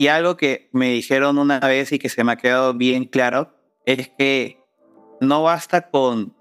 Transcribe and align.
Y 0.00 0.06
algo 0.06 0.36
que 0.36 0.70
me 0.72 0.90
dijeron 0.90 1.38
una 1.38 1.58
vez 1.58 1.90
y 1.90 1.98
que 1.98 2.08
se 2.08 2.22
me 2.22 2.30
ha 2.30 2.36
quedado 2.36 2.72
bien 2.72 3.04
claro 3.04 3.52
es 3.84 4.08
que 4.16 4.62
no 5.20 5.42
basta 5.42 5.90
con 5.90 6.36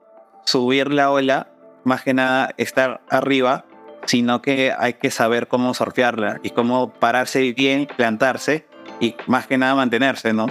subir 0.46 0.94
la 0.94 1.10
ola, 1.10 1.52
más 1.84 2.04
que 2.04 2.14
nada 2.14 2.54
estar 2.58 3.02
arriba, 3.10 3.66
sino 4.06 4.44
que 4.44 4.74
hay 4.78 4.94
que 4.94 5.10
saber 5.10 5.48
cómo 5.48 5.74
surfearla 5.74 6.40
y 6.44 6.52
cómo 6.52 6.94
pararse 6.94 7.52
bien, 7.54 7.88
plantarse 7.88 8.68
y 9.00 9.16
más 9.26 9.48
que 9.48 9.58
nada 9.58 9.74
mantenerse, 9.74 10.34
¿no? 10.34 10.46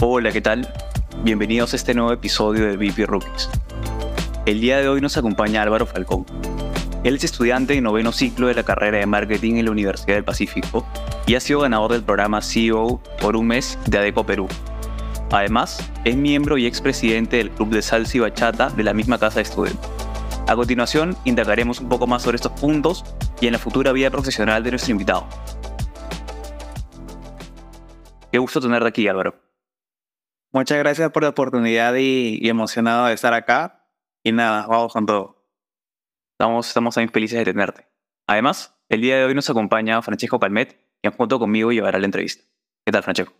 Hola, 0.00 0.30
¿qué 0.30 0.40
tal? 0.40 0.72
Bienvenidos 1.24 1.72
a 1.72 1.76
este 1.76 1.92
nuevo 1.92 2.12
episodio 2.12 2.66
de 2.66 2.76
VP 2.76 3.04
Rookies. 3.04 3.50
El 4.46 4.60
día 4.60 4.78
de 4.78 4.88
hoy 4.88 5.00
nos 5.00 5.16
acompaña 5.16 5.62
Álvaro 5.62 5.86
Falcón. 5.86 6.51
Él 7.04 7.16
es 7.16 7.24
estudiante 7.24 7.74
de 7.74 7.80
noveno 7.80 8.12
ciclo 8.12 8.46
de 8.46 8.54
la 8.54 8.62
carrera 8.62 8.98
de 8.98 9.06
marketing 9.06 9.56
en 9.56 9.64
la 9.64 9.72
Universidad 9.72 10.14
del 10.14 10.24
Pacífico 10.24 10.86
y 11.26 11.34
ha 11.34 11.40
sido 11.40 11.60
ganador 11.60 11.92
del 11.92 12.04
programa 12.04 12.40
CEO 12.40 13.02
por 13.20 13.34
un 13.34 13.48
mes 13.48 13.76
de 13.86 13.98
ADECO 13.98 14.24
Perú. 14.24 14.46
Además, 15.32 15.90
es 16.04 16.14
miembro 16.14 16.58
y 16.58 16.66
expresidente 16.66 17.38
del 17.38 17.50
Club 17.50 17.70
de 17.70 17.82
Salsa 17.82 18.18
y 18.18 18.20
Bachata 18.20 18.70
de 18.70 18.84
la 18.84 18.94
misma 18.94 19.18
casa 19.18 19.36
de 19.36 19.42
estudio. 19.42 19.72
A 20.46 20.54
continuación, 20.54 21.16
indagaremos 21.24 21.80
un 21.80 21.88
poco 21.88 22.06
más 22.06 22.22
sobre 22.22 22.36
estos 22.36 22.52
puntos 22.52 23.04
y 23.40 23.46
en 23.46 23.52
la 23.52 23.58
futura 23.58 23.90
vida 23.92 24.10
profesional 24.10 24.62
de 24.62 24.70
nuestro 24.70 24.92
invitado. 24.92 25.26
Qué 28.30 28.38
gusto 28.38 28.60
tenerte 28.60 28.88
aquí, 28.88 29.08
Álvaro. 29.08 29.34
Muchas 30.52 30.78
gracias 30.78 31.10
por 31.10 31.22
la 31.22 31.30
oportunidad 31.30 31.94
y, 31.96 32.48
emocionado 32.48 33.06
de 33.06 33.14
estar 33.14 33.34
acá. 33.34 33.88
Y 34.22 34.32
nada, 34.32 34.66
vamos 34.68 34.92
con 34.92 35.06
todo. 35.06 35.41
Estamos, 36.42 36.66
estamos 36.66 36.96
también 36.96 37.12
felices 37.12 37.38
de 37.38 37.44
tenerte. 37.44 37.86
Además, 38.26 38.76
el 38.88 39.00
día 39.00 39.16
de 39.16 39.26
hoy 39.26 39.32
nos 39.32 39.48
acompaña 39.48 40.02
Francesco 40.02 40.40
Calmet, 40.40 40.76
quien 41.00 41.14
junto 41.14 41.38
conmigo 41.38 41.70
llevará 41.70 42.00
la 42.00 42.04
entrevista. 42.04 42.42
¿Qué 42.84 42.90
tal, 42.90 43.04
Francesco? 43.04 43.32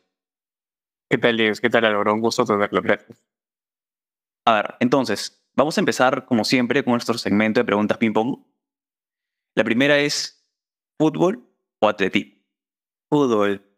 ¿Qué 1.10 1.18
tal, 1.18 1.36
Diego? 1.36 1.52
¿Qué 1.60 1.68
tal, 1.68 1.84
Álvaro? 1.84 2.14
Un 2.14 2.20
gusto 2.20 2.44
tenerlo. 2.44 2.80
Gracias. 2.80 3.26
A 4.46 4.54
ver, 4.54 4.74
entonces, 4.78 5.44
vamos 5.56 5.76
a 5.76 5.80
empezar, 5.80 6.26
como 6.26 6.44
siempre, 6.44 6.84
con 6.84 6.92
nuestro 6.92 7.18
segmento 7.18 7.58
de 7.58 7.64
preguntas 7.64 7.98
ping-pong. 7.98 8.46
La 9.56 9.64
primera 9.64 9.98
es, 9.98 10.48
¿fútbol 10.96 11.44
o 11.80 11.88
atletismo? 11.88 12.40
Fútbol. 13.10 13.68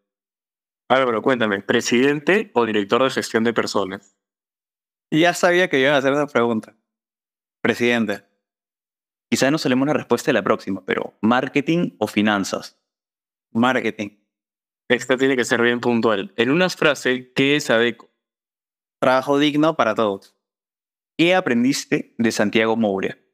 Álvaro, 0.90 1.22
cuéntame, 1.22 1.62
¿presidente 1.62 2.50
o 2.52 2.66
director 2.66 3.02
de 3.02 3.08
gestión 3.08 3.42
de 3.44 3.54
personas? 3.54 4.18
Ya 5.10 5.32
sabía 5.32 5.70
que 5.70 5.80
iban 5.80 5.94
a 5.94 5.96
hacer 5.96 6.12
esa 6.12 6.26
pregunta. 6.26 6.76
Presidente. 7.62 8.33
Quizás 9.34 9.50
no 9.50 9.58
solemos 9.58 9.88
la 9.88 9.94
respuesta 9.94 10.28
de 10.28 10.34
la 10.34 10.44
próxima, 10.44 10.84
pero 10.86 11.18
¿marketing 11.20 11.96
o 11.98 12.06
finanzas? 12.06 12.78
Marketing. 13.50 14.10
Esta 14.88 15.16
tiene 15.16 15.34
que 15.34 15.44
ser 15.44 15.60
bien 15.60 15.80
puntual. 15.80 16.32
En 16.36 16.52
una 16.52 16.70
frase, 16.70 17.32
¿qué 17.34 17.56
es 17.56 17.68
ADECO? 17.68 18.14
Trabajo 19.00 19.40
digno 19.40 19.74
para 19.74 19.96
todos. 19.96 20.36
¿Qué 21.18 21.34
aprendiste 21.34 22.14
de 22.16 22.30
Santiago 22.30 22.76
Moure? 22.76 23.28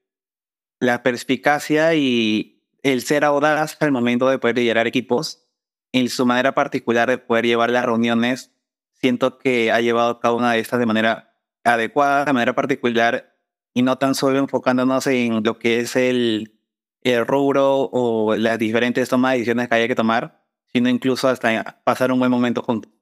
La 0.78 1.02
perspicacia 1.02 1.94
y 1.94 2.64
el 2.82 3.02
ser 3.02 3.22
audaz 3.22 3.76
al 3.80 3.92
momento 3.92 4.30
de 4.30 4.38
poder 4.38 4.56
liderar 4.56 4.86
equipos. 4.86 5.50
En 5.92 6.08
su 6.08 6.24
manera 6.24 6.54
particular 6.54 7.10
de 7.10 7.18
poder 7.18 7.44
llevar 7.44 7.68
las 7.68 7.84
reuniones, 7.84 8.54
siento 8.94 9.36
que 9.36 9.70
ha 9.70 9.82
llevado 9.82 10.18
cada 10.18 10.32
una 10.32 10.52
de 10.52 10.60
estas 10.60 10.80
de 10.80 10.86
manera 10.86 11.36
adecuada, 11.62 12.24
de 12.24 12.32
manera 12.32 12.54
particular, 12.54 13.38
y 13.74 13.82
no 13.82 13.98
tan 13.98 14.14
solo 14.14 14.38
enfocándonos 14.38 15.06
en 15.06 15.42
lo 15.42 15.58
que 15.58 15.80
es 15.80 15.96
el, 15.96 16.58
el 17.02 17.26
rubro 17.26 17.88
o 17.92 18.36
las 18.36 18.58
diferentes 18.58 19.08
tomas 19.08 19.32
de 19.32 19.38
decisiones 19.38 19.68
que 19.68 19.74
haya 19.74 19.88
que 19.88 19.94
tomar, 19.94 20.44
sino 20.72 20.88
incluso 20.88 21.28
hasta 21.28 21.80
pasar 21.84 22.12
un 22.12 22.18
buen 22.18 22.30
momento 22.30 22.62
juntos. 22.62 22.92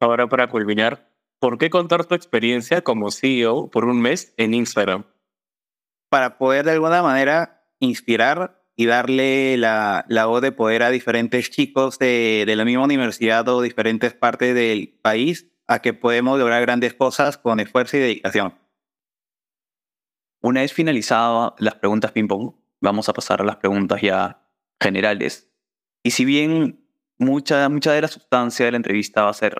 Ahora 0.00 0.28
para 0.28 0.48
culminar, 0.48 1.12
¿por 1.38 1.58
qué 1.58 1.70
contar 1.70 2.04
tu 2.06 2.14
experiencia 2.14 2.82
como 2.82 3.10
CEO 3.10 3.70
por 3.70 3.84
un 3.84 4.00
mes 4.00 4.34
en 4.36 4.54
Instagram? 4.54 5.04
Para 6.08 6.38
poder 6.38 6.64
de 6.64 6.72
alguna 6.72 7.02
manera 7.02 7.66
inspirar 7.80 8.64
y 8.76 8.86
darle 8.86 9.58
la, 9.58 10.06
la 10.08 10.26
voz 10.26 10.40
de 10.40 10.52
poder 10.52 10.82
a 10.82 10.90
diferentes 10.90 11.50
chicos 11.50 11.98
de, 11.98 12.44
de 12.46 12.56
la 12.56 12.64
misma 12.64 12.84
universidad 12.84 13.46
o 13.48 13.60
diferentes 13.60 14.14
partes 14.14 14.54
del 14.54 14.98
país 15.02 15.52
a 15.66 15.80
que 15.80 15.92
podemos 15.92 16.38
lograr 16.38 16.62
grandes 16.62 16.94
cosas 16.94 17.36
con 17.36 17.60
esfuerzo 17.60 17.98
y 17.98 18.00
dedicación. 18.00 18.54
Una 20.42 20.62
vez 20.62 20.72
finalizadas 20.72 21.52
las 21.58 21.74
preguntas 21.74 22.12
ping-pong, 22.12 22.54
vamos 22.80 23.08
a 23.08 23.12
pasar 23.12 23.42
a 23.42 23.44
las 23.44 23.56
preguntas 23.56 24.00
ya 24.00 24.42
generales 24.80 25.50
y 26.02 26.12
si 26.12 26.24
bien 26.24 26.86
mucha, 27.18 27.68
mucha 27.68 27.92
de 27.92 28.00
la 28.00 28.08
sustancia 28.08 28.64
de 28.64 28.72
la 28.72 28.78
entrevista 28.78 29.24
va 29.24 29.30
a 29.30 29.34
ser 29.34 29.54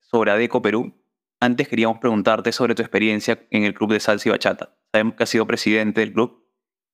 sobre 0.00 0.30
ADECO 0.30 0.62
Perú, 0.62 0.94
antes 1.40 1.68
queríamos 1.68 1.98
preguntarte 1.98 2.52
sobre 2.52 2.74
tu 2.74 2.80
experiencia 2.80 3.46
en 3.50 3.64
el 3.64 3.74
club 3.74 3.92
de 3.92 4.00
salsa 4.00 4.28
y 4.28 4.32
bachata. 4.32 4.78
Sabemos 4.92 5.14
que 5.14 5.24
has 5.24 5.28
sido 5.28 5.46
presidente 5.46 6.00
del 6.00 6.14
club 6.14 6.48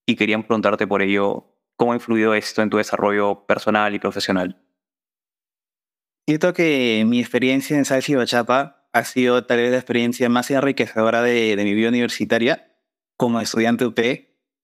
y 0.07 0.17
queríamos 0.17 0.47
preguntarte 0.47 0.89
por 0.89 1.03
ello 1.03 1.57
cómo 1.77 1.93
ha 1.93 1.97
influido 1.97 2.35
esto 2.35 2.63
en 2.63 2.71
tu 2.71 2.79
desarrollo 2.79 3.47
personal 3.47 3.95
y 3.95 4.01
profesional. 4.01 4.61
Siento 6.27 6.53
que 6.53 7.05
mi 7.07 7.21
experiencia 7.21 7.77
en 7.77 7.85
salsa 7.85 8.11
y 8.11 8.17
bachata 8.17 8.89
ha 8.93 9.05
sido 9.05 9.47
tal 9.47 9.59
vez 9.59 9.71
la 9.71 9.77
experiencia 9.77 10.29
más 10.29 10.51
enriquecedora 10.51 11.23
de, 11.23 11.55
de 11.55 11.65
mi 11.65 11.75
vida 11.75 11.91
universitaria 11.91 12.70
como 13.21 13.39
estudiante 13.43 13.85
UP, 13.85 14.01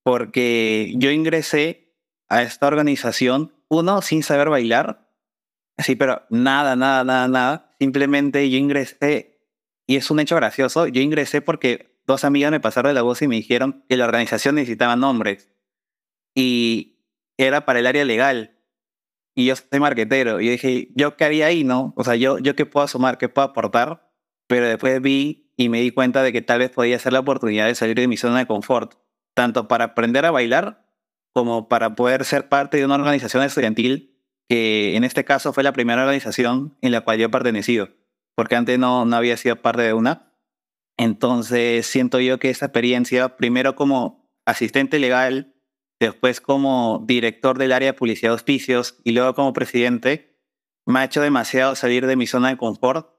porque 0.03 0.95
yo 0.97 1.11
ingresé 1.11 1.95
a 2.27 2.41
esta 2.41 2.67
organización 2.67 3.53
uno, 3.69 4.01
sin 4.01 4.23
saber 4.23 4.49
bailar. 4.49 5.13
Sí, 5.77 5.95
pero 5.95 6.23
nada, 6.31 6.75
nada, 6.75 7.05
nada, 7.05 7.29
nada. 7.29 7.77
Simplemente 7.79 8.49
yo 8.49 8.57
ingresé, 8.57 9.43
y 9.87 9.97
es 9.97 10.11
un 10.11 10.21
hecho 10.21 10.37
gracioso, 10.37 10.87
yo 10.87 11.03
ingresé 11.03 11.43
porque 11.43 12.01
dos 12.07 12.25
amigas 12.25 12.51
me 12.51 12.59
pasaron 12.59 12.89
de 12.89 12.95
la 12.95 13.03
voz 13.03 13.21
y 13.21 13.29
me 13.29 13.37
dijeron 13.37 13.85
que 13.91 13.99
la 13.99 14.07
organización 14.07 14.55
necesitaba 14.55 14.97
nombres. 14.97 15.51
Y 16.35 17.05
era 17.37 17.67
para 17.67 17.81
el 17.81 17.87
área 17.87 18.07
legal. 18.07 18.59
Y 19.35 19.45
yo 19.45 19.55
soy 19.55 19.81
marquetero. 19.81 20.41
Y 20.41 20.49
dije, 20.49 20.89
¿yo 20.95 21.15
qué 21.19 21.27
haría 21.27 21.45
ahí, 21.49 21.63
no? 21.63 21.93
O 21.95 22.05
sea, 22.05 22.17
¿yo, 22.17 22.39
yo 22.39 22.57
qué 22.57 22.65
puedo 22.65 22.85
asomar, 22.85 23.19
qué 23.19 23.29
puedo 23.29 23.49
aportar? 23.49 24.06
Pero 24.47 24.67
después 24.67 25.01
vi 25.01 25.53
y 25.57 25.69
me 25.69 25.81
di 25.81 25.91
cuenta 25.91 26.23
de 26.23 26.33
que 26.33 26.43
tal 26.43 26.61
vez 26.61 26.71
podía 26.71 26.99
ser 26.99 27.13
la 27.13 27.21
oportunidad 27.21 27.67
de 27.67 27.75
salir 27.75 27.97
de 27.97 28.09
mi 28.09 28.17
zona 28.17 28.39
de 28.39 28.47
confort, 28.47 28.95
tanto 29.35 29.69
para 29.69 29.85
aprender 29.85 30.25
a 30.25 30.31
bailar 30.31 30.87
como 31.33 31.69
para 31.69 31.95
poder 31.95 32.25
ser 32.25 32.49
parte 32.49 32.79
de 32.79 32.85
una 32.85 32.95
organización 32.95 33.43
estudiantil 33.43 34.17
que 34.49 34.97
en 34.97 35.05
este 35.05 35.25
caso 35.25 35.53
fue 35.53 35.63
la 35.63 35.73
primera 35.73 36.03
organización 36.03 36.77
en 36.81 36.93
la 36.93 37.01
cual 37.01 37.19
yo 37.19 37.27
he 37.27 37.31
pertenecido, 37.31 37.91
porque 38.35 38.57
antes 38.57 38.79
no, 38.79 39.05
no 39.05 39.17
había 39.17 39.37
sido 39.37 39.57
parte 39.57 39.83
de 39.83 39.93
una. 39.93 40.33
Entonces 40.97 41.87
siento 41.87 42.21
yo 42.21 42.39
que 42.39 42.51
esa 42.51 42.67
experiencia, 42.67 43.37
primero 43.37 43.75
como 43.75 44.31
asistente 44.47 44.99
legal, 44.99 45.55
después 46.01 46.41
como 46.41 47.05
director 47.07 47.59
del 47.59 47.73
área 47.73 47.93
de 47.93 47.99
publicidad 47.99 48.31
de 48.31 48.35
auspicios 48.35 49.01
y 49.05 49.13
luego 49.13 49.35
como 49.35 49.53
presidente, 49.53 50.39
me 50.87 51.01
ha 51.01 51.05
hecho 51.05 51.21
demasiado 51.21 51.75
salir 51.75 52.07
de 52.07 52.17
mi 52.17 52.27
zona 52.27 52.49
de 52.49 52.57
confort, 52.57 53.11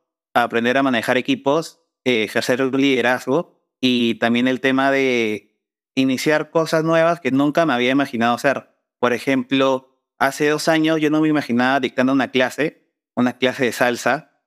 aprender 0.44 0.78
a 0.78 0.84
manejar 0.84 1.18
equipos, 1.18 1.82
eh, 2.04 2.24
ejercer 2.24 2.62
un 2.62 2.80
liderazgo 2.80 3.60
y 3.80 4.16
también 4.16 4.48
el 4.48 4.62
tema 4.62 4.92
de 4.92 5.56
iniciar 5.96 6.52
cosas 6.52 6.84
nuevas 6.84 7.20
que 7.20 7.32
nunca 7.32 7.66
me 7.66 7.74
había 7.74 7.92
imaginado 7.92 8.36
hacer. 8.36 8.70
Por 9.00 9.14
ejemplo, 9.14 10.00
hace 10.18 10.50
dos 10.50 10.68
años 10.68 11.00
yo 11.02 11.10
no 11.10 11.22
me 11.22 11.28
imaginaba 11.28 11.80
dictando 11.80 12.14
una 12.14 12.32
clase, 12.32 12.88
una 13.16 13.38
clase 13.38 13.66
de 13.66 13.72
salsa, 13.72 14.42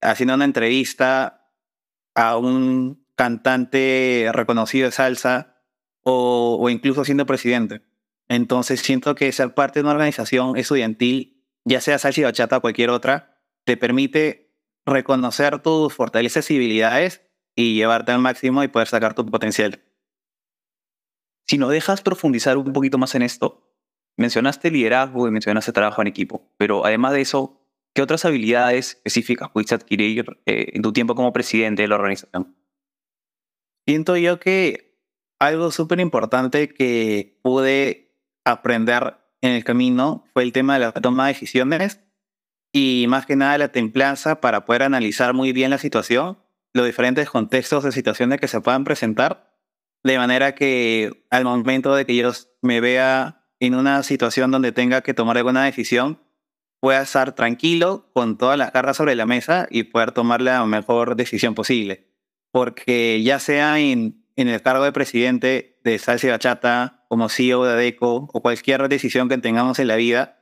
haciendo 0.00 0.34
una 0.34 0.44
entrevista 0.44 1.50
a 2.14 2.36
un 2.36 3.06
cantante 3.14 4.30
reconocido 4.32 4.86
de 4.86 4.92
salsa 4.92 5.62
o, 6.02 6.58
o 6.60 6.70
incluso 6.70 7.04
siendo 7.04 7.26
presidente. 7.26 7.82
Entonces 8.28 8.80
siento 8.80 9.14
que 9.14 9.32
ser 9.32 9.54
parte 9.54 9.80
de 9.80 9.84
una 9.84 9.92
organización 9.92 10.56
estudiantil, 10.56 11.42
ya 11.64 11.80
sea 11.80 11.98
salsa 11.98 12.20
y 12.20 12.24
bachata 12.24 12.58
o 12.58 12.60
cualquier 12.60 12.90
otra, 12.90 13.38
te 13.64 13.76
permite 13.76 14.39
reconocer 14.90 15.60
tus 15.60 15.94
fortalezas 15.94 16.50
y 16.50 16.56
habilidades 16.56 17.22
y 17.56 17.74
llevarte 17.74 18.12
al 18.12 18.20
máximo 18.20 18.62
y 18.62 18.68
poder 18.68 18.88
sacar 18.88 19.14
tu 19.14 19.24
potencial. 19.26 19.82
Si 21.48 21.58
nos 21.58 21.70
dejas 21.70 22.02
profundizar 22.02 22.56
un 22.58 22.72
poquito 22.72 22.98
más 22.98 23.14
en 23.14 23.22
esto, 23.22 23.74
mencionaste 24.16 24.70
liderazgo 24.70 25.26
y 25.26 25.30
mencionaste 25.30 25.72
trabajo 25.72 26.02
en 26.02 26.08
equipo, 26.08 26.52
pero 26.56 26.84
además 26.84 27.12
de 27.12 27.22
eso, 27.22 27.60
¿qué 27.94 28.02
otras 28.02 28.24
habilidades 28.24 28.96
específicas 28.96 29.48
pudiste 29.50 29.74
adquirir 29.74 30.40
eh, 30.46 30.70
en 30.74 30.82
tu 30.82 30.92
tiempo 30.92 31.14
como 31.14 31.32
presidente 31.32 31.82
de 31.82 31.88
la 31.88 31.96
organización? 31.96 32.56
Siento 33.86 34.16
yo 34.16 34.38
que 34.38 34.98
algo 35.40 35.70
súper 35.70 36.00
importante 36.00 36.68
que 36.68 37.40
pude 37.42 38.14
aprender 38.44 39.16
en 39.40 39.52
el 39.52 39.64
camino 39.64 40.24
fue 40.32 40.42
el 40.42 40.52
tema 40.52 40.74
de 40.74 40.80
la 40.80 40.92
toma 40.92 41.26
de 41.26 41.32
decisiones 41.32 42.00
y 42.72 43.06
más 43.08 43.26
que 43.26 43.36
nada 43.36 43.58
la 43.58 43.72
templanza 43.72 44.40
para 44.40 44.64
poder 44.64 44.82
analizar 44.82 45.34
muy 45.34 45.52
bien 45.52 45.70
la 45.70 45.78
situación, 45.78 46.38
los 46.72 46.86
diferentes 46.86 47.28
contextos 47.28 47.84
de 47.84 47.92
situaciones 47.92 48.40
que 48.40 48.48
se 48.48 48.60
puedan 48.60 48.84
presentar 48.84 49.50
de 50.02 50.18
manera 50.18 50.54
que 50.54 51.24
al 51.30 51.44
momento 51.44 51.94
de 51.94 52.06
que 52.06 52.16
yo 52.16 52.32
me 52.62 52.80
vea 52.80 53.44
en 53.58 53.74
una 53.74 54.02
situación 54.02 54.50
donde 54.50 54.72
tenga 54.72 55.02
que 55.02 55.14
tomar 55.14 55.36
alguna 55.36 55.64
decisión, 55.64 56.20
pueda 56.80 57.02
estar 57.02 57.34
tranquilo 57.34 58.10
con 58.14 58.38
todas 58.38 58.56
las 58.56 58.70
cartas 58.70 58.96
sobre 58.96 59.14
la 59.14 59.26
mesa 59.26 59.66
y 59.70 59.84
poder 59.84 60.12
tomar 60.12 60.40
la 60.40 60.64
mejor 60.64 61.16
decisión 61.16 61.54
posible. 61.54 62.08
Porque 62.50 63.22
ya 63.22 63.38
sea 63.38 63.78
en, 63.78 64.24
en 64.36 64.48
el 64.48 64.62
cargo 64.62 64.84
de 64.84 64.92
presidente 64.92 65.78
de 65.84 65.98
Salsa 65.98 66.28
Bachata, 66.28 67.04
como 67.08 67.28
CEO 67.28 67.64
de 67.64 67.72
ADECO 67.72 68.30
o 68.32 68.40
cualquier 68.40 68.88
decisión 68.88 69.28
que 69.28 69.36
tengamos 69.36 69.78
en 69.78 69.88
la 69.88 69.96
vida, 69.96 70.39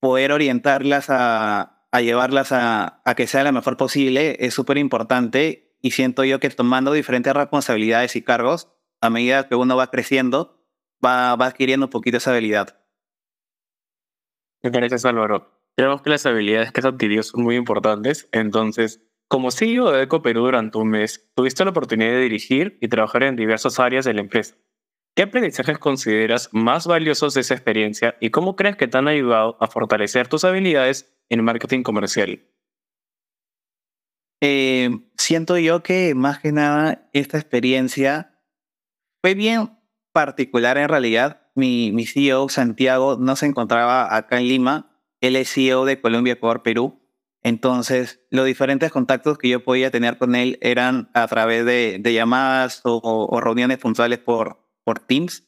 poder 0.00 0.32
orientarlas 0.32 1.10
a, 1.10 1.86
a 1.92 2.00
llevarlas 2.00 2.52
a, 2.52 3.02
a, 3.04 3.14
que 3.14 3.26
sea 3.26 3.44
la 3.44 3.52
mejor 3.52 3.76
posible 3.76 4.36
es 4.40 4.54
súper 4.54 4.78
importante 4.78 5.76
y 5.82 5.92
siento 5.92 6.24
yo 6.24 6.40
que 6.40 6.50
tomando 6.50 6.92
diferentes 6.92 7.32
responsabilidades 7.32 8.16
y 8.16 8.22
cargos, 8.22 8.68
a 9.00 9.10
medida 9.10 9.48
que 9.48 9.54
uno 9.54 9.76
va 9.76 9.90
creciendo, 9.90 10.62
va, 11.04 11.36
va 11.36 11.46
adquiriendo 11.46 11.86
un 11.86 11.90
poquito 11.90 12.18
esa 12.18 12.32
habilidad. 12.32 12.80
Gracias, 14.62 15.04
Álvaro. 15.04 15.58
Creemos 15.76 16.02
que 16.02 16.10
las 16.10 16.26
habilidades 16.26 16.72
que 16.72 16.80
has 16.80 16.86
adquirido 16.86 17.22
son 17.22 17.42
muy 17.42 17.56
importantes. 17.56 18.28
Entonces, 18.32 19.02
como 19.28 19.50
CEO 19.50 19.90
de 19.92 20.02
Eco 20.02 20.20
Perú 20.22 20.42
durante 20.42 20.76
un 20.76 20.90
mes, 20.90 21.30
tuviste 21.34 21.64
la 21.64 21.70
oportunidad 21.70 22.10
de 22.10 22.20
dirigir 22.20 22.76
y 22.80 22.88
trabajar 22.88 23.22
en 23.22 23.36
diversas 23.36 23.78
áreas 23.80 24.04
de 24.04 24.12
la 24.12 24.20
empresa. 24.20 24.56
¿Qué 25.16 25.22
aprendizajes 25.22 25.78
consideras 25.78 26.48
más 26.52 26.86
valiosos 26.86 27.34
de 27.34 27.40
esa 27.40 27.54
experiencia 27.54 28.16
y 28.20 28.30
cómo 28.30 28.56
crees 28.56 28.76
que 28.76 28.88
te 28.88 28.98
han 28.98 29.08
ayudado 29.08 29.56
a 29.60 29.66
fortalecer 29.66 30.28
tus 30.28 30.44
habilidades 30.44 31.14
en 31.28 31.44
marketing 31.44 31.82
comercial? 31.82 32.46
Eh, 34.42 34.90
siento 35.16 35.58
yo 35.58 35.82
que 35.82 36.14
más 36.14 36.38
que 36.38 36.52
nada 36.52 37.08
esta 37.12 37.38
experiencia 37.38 38.38
fue 39.22 39.34
bien 39.34 39.78
particular 40.12 40.78
en 40.78 40.88
realidad. 40.88 41.42
Mi, 41.54 42.06
CEO, 42.06 42.48
Santiago, 42.48 43.16
no 43.18 43.36
se 43.36 43.46
encontraba 43.46 44.16
acá 44.16 44.38
en 44.38 44.48
Lima, 44.48 44.96
él 45.20 45.36
es 45.36 45.52
CEO 45.52 45.84
de 45.84 46.00
Colombia 46.00 46.34
Ecuador 46.34 46.62
Perú. 46.62 47.00
Entonces, 47.42 48.20
los 48.30 48.46
diferentes 48.46 48.90
contactos 48.90 49.36
que 49.36 49.48
yo 49.48 49.64
podía 49.64 49.90
tener 49.90 50.18
con 50.18 50.34
él 50.34 50.58
eran 50.62 51.10
a 51.14 51.26
través 51.26 51.64
de, 51.64 52.00
llamadas 52.02 52.80
o, 52.84 53.40
reuniones 53.40 53.78
puntuales 53.78 54.18
por, 54.18 54.59
por 54.84 54.98
Teams. 54.98 55.46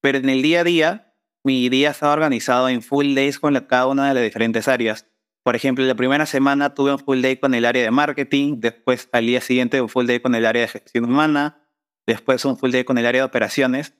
Pero 0.00 0.18
en 0.18 0.28
el 0.28 0.42
día 0.42 0.60
a 0.60 0.64
día, 0.64 1.14
mi 1.44 1.68
día 1.68 1.90
estaba 1.90 2.12
organizado 2.12 2.68
en 2.68 2.82
full 2.82 3.14
days 3.14 3.38
con 3.38 3.54
la, 3.54 3.66
cada 3.66 3.86
una 3.86 4.08
de 4.08 4.14
las 4.14 4.22
diferentes 4.22 4.68
áreas. 4.68 5.06
Por 5.42 5.56
ejemplo, 5.56 5.84
la 5.84 5.94
primera 5.94 6.26
semana 6.26 6.74
tuve 6.74 6.92
un 6.92 6.98
full 6.98 7.20
day 7.20 7.36
con 7.36 7.54
el 7.54 7.64
área 7.64 7.82
de 7.82 7.90
marketing, 7.90 8.56
después 8.58 9.08
al 9.12 9.26
día 9.26 9.40
siguiente 9.40 9.80
un 9.80 9.88
full 9.88 10.06
day 10.06 10.20
con 10.20 10.34
el 10.34 10.44
área 10.44 10.62
de 10.62 10.68
gestión 10.68 11.04
humana, 11.04 11.66
después 12.06 12.44
un 12.44 12.58
full 12.58 12.70
day 12.70 12.84
con 12.84 12.98
el 12.98 13.06
área 13.06 13.22
de 13.22 13.26
operaciones. 13.26 13.94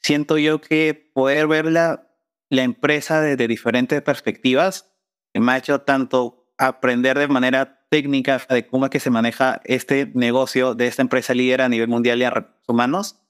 Siento 0.00 0.38
yo 0.38 0.60
que 0.60 1.10
poder 1.14 1.46
verla 1.46 2.10
la 2.48 2.62
empresa 2.62 3.20
desde 3.20 3.48
diferentes 3.48 4.00
perspectivas 4.02 4.94
me 5.40 5.52
ha 5.52 5.58
hecho 5.58 5.80
tanto 5.80 6.46
aprender 6.58 7.18
de 7.18 7.28
manera 7.28 7.86
técnica 7.90 8.40
de 8.48 8.66
cómo 8.66 8.86
es 8.86 8.90
que 8.90 9.00
se 9.00 9.10
maneja 9.10 9.60
este 9.64 10.10
negocio 10.14 10.74
de 10.74 10.86
esta 10.86 11.02
empresa 11.02 11.34
líder 11.34 11.62
a 11.62 11.68
nivel 11.68 11.88
mundial 11.88 12.18
de 12.18 12.30
recursos 12.30 12.68
humanos, 12.68 13.20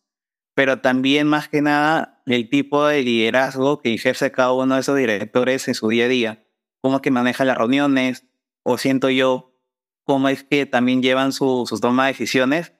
pero 0.54 0.80
también 0.80 1.26
más 1.26 1.48
que 1.48 1.60
nada 1.62 2.22
el 2.26 2.48
tipo 2.48 2.86
de 2.86 3.02
liderazgo 3.02 3.80
que 3.80 3.92
ejerce 3.92 4.32
cada 4.32 4.52
uno 4.52 4.74
de 4.74 4.80
esos 4.80 4.96
directores 4.96 5.68
en 5.68 5.74
su 5.74 5.88
día 5.88 6.06
a 6.06 6.08
día, 6.08 6.46
cómo 6.80 7.02
que 7.02 7.10
maneja 7.10 7.44
las 7.44 7.58
reuniones, 7.58 8.26
o 8.62 8.78
siento 8.78 9.10
yo, 9.10 9.54
cómo 10.04 10.28
es 10.28 10.44
que 10.44 10.66
también 10.66 11.02
llevan 11.02 11.32
su, 11.32 11.64
sus 11.68 11.80
tomas 11.80 12.06
de 12.06 12.12
decisiones 12.12 12.72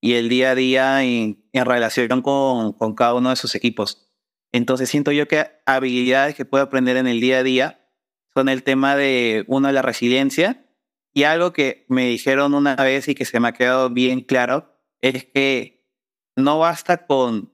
y 0.00 0.14
el 0.14 0.28
día 0.28 0.50
a 0.50 0.54
día 0.54 1.02
en, 1.02 1.48
en 1.52 1.64
relación 1.64 2.22
con, 2.22 2.72
con 2.74 2.94
cada 2.94 3.14
uno 3.14 3.30
de 3.30 3.36
sus 3.36 3.54
equipos. 3.54 4.10
Entonces 4.52 4.88
siento 4.88 5.10
yo 5.10 5.26
que 5.26 5.46
habilidades 5.66 6.34
que 6.34 6.44
puedo 6.44 6.62
aprender 6.62 6.96
en 6.96 7.06
el 7.06 7.20
día 7.20 7.38
a 7.38 7.42
día 7.42 7.88
son 8.34 8.48
el 8.48 8.62
tema 8.62 8.96
de, 8.96 9.44
uno, 9.48 9.70
la 9.72 9.82
resiliencia 9.82 10.66
y 11.12 11.22
algo 11.22 11.52
que 11.52 11.86
me 11.88 12.06
dijeron 12.06 12.54
una 12.54 12.76
vez 12.76 13.08
y 13.08 13.14
que 13.14 13.24
se 13.24 13.40
me 13.40 13.48
ha 13.48 13.52
quedado 13.52 13.90
bien 13.90 14.20
claro 14.20 14.76
es 15.00 15.24
que 15.24 15.83
no 16.36 16.58
basta 16.58 17.06
con 17.06 17.52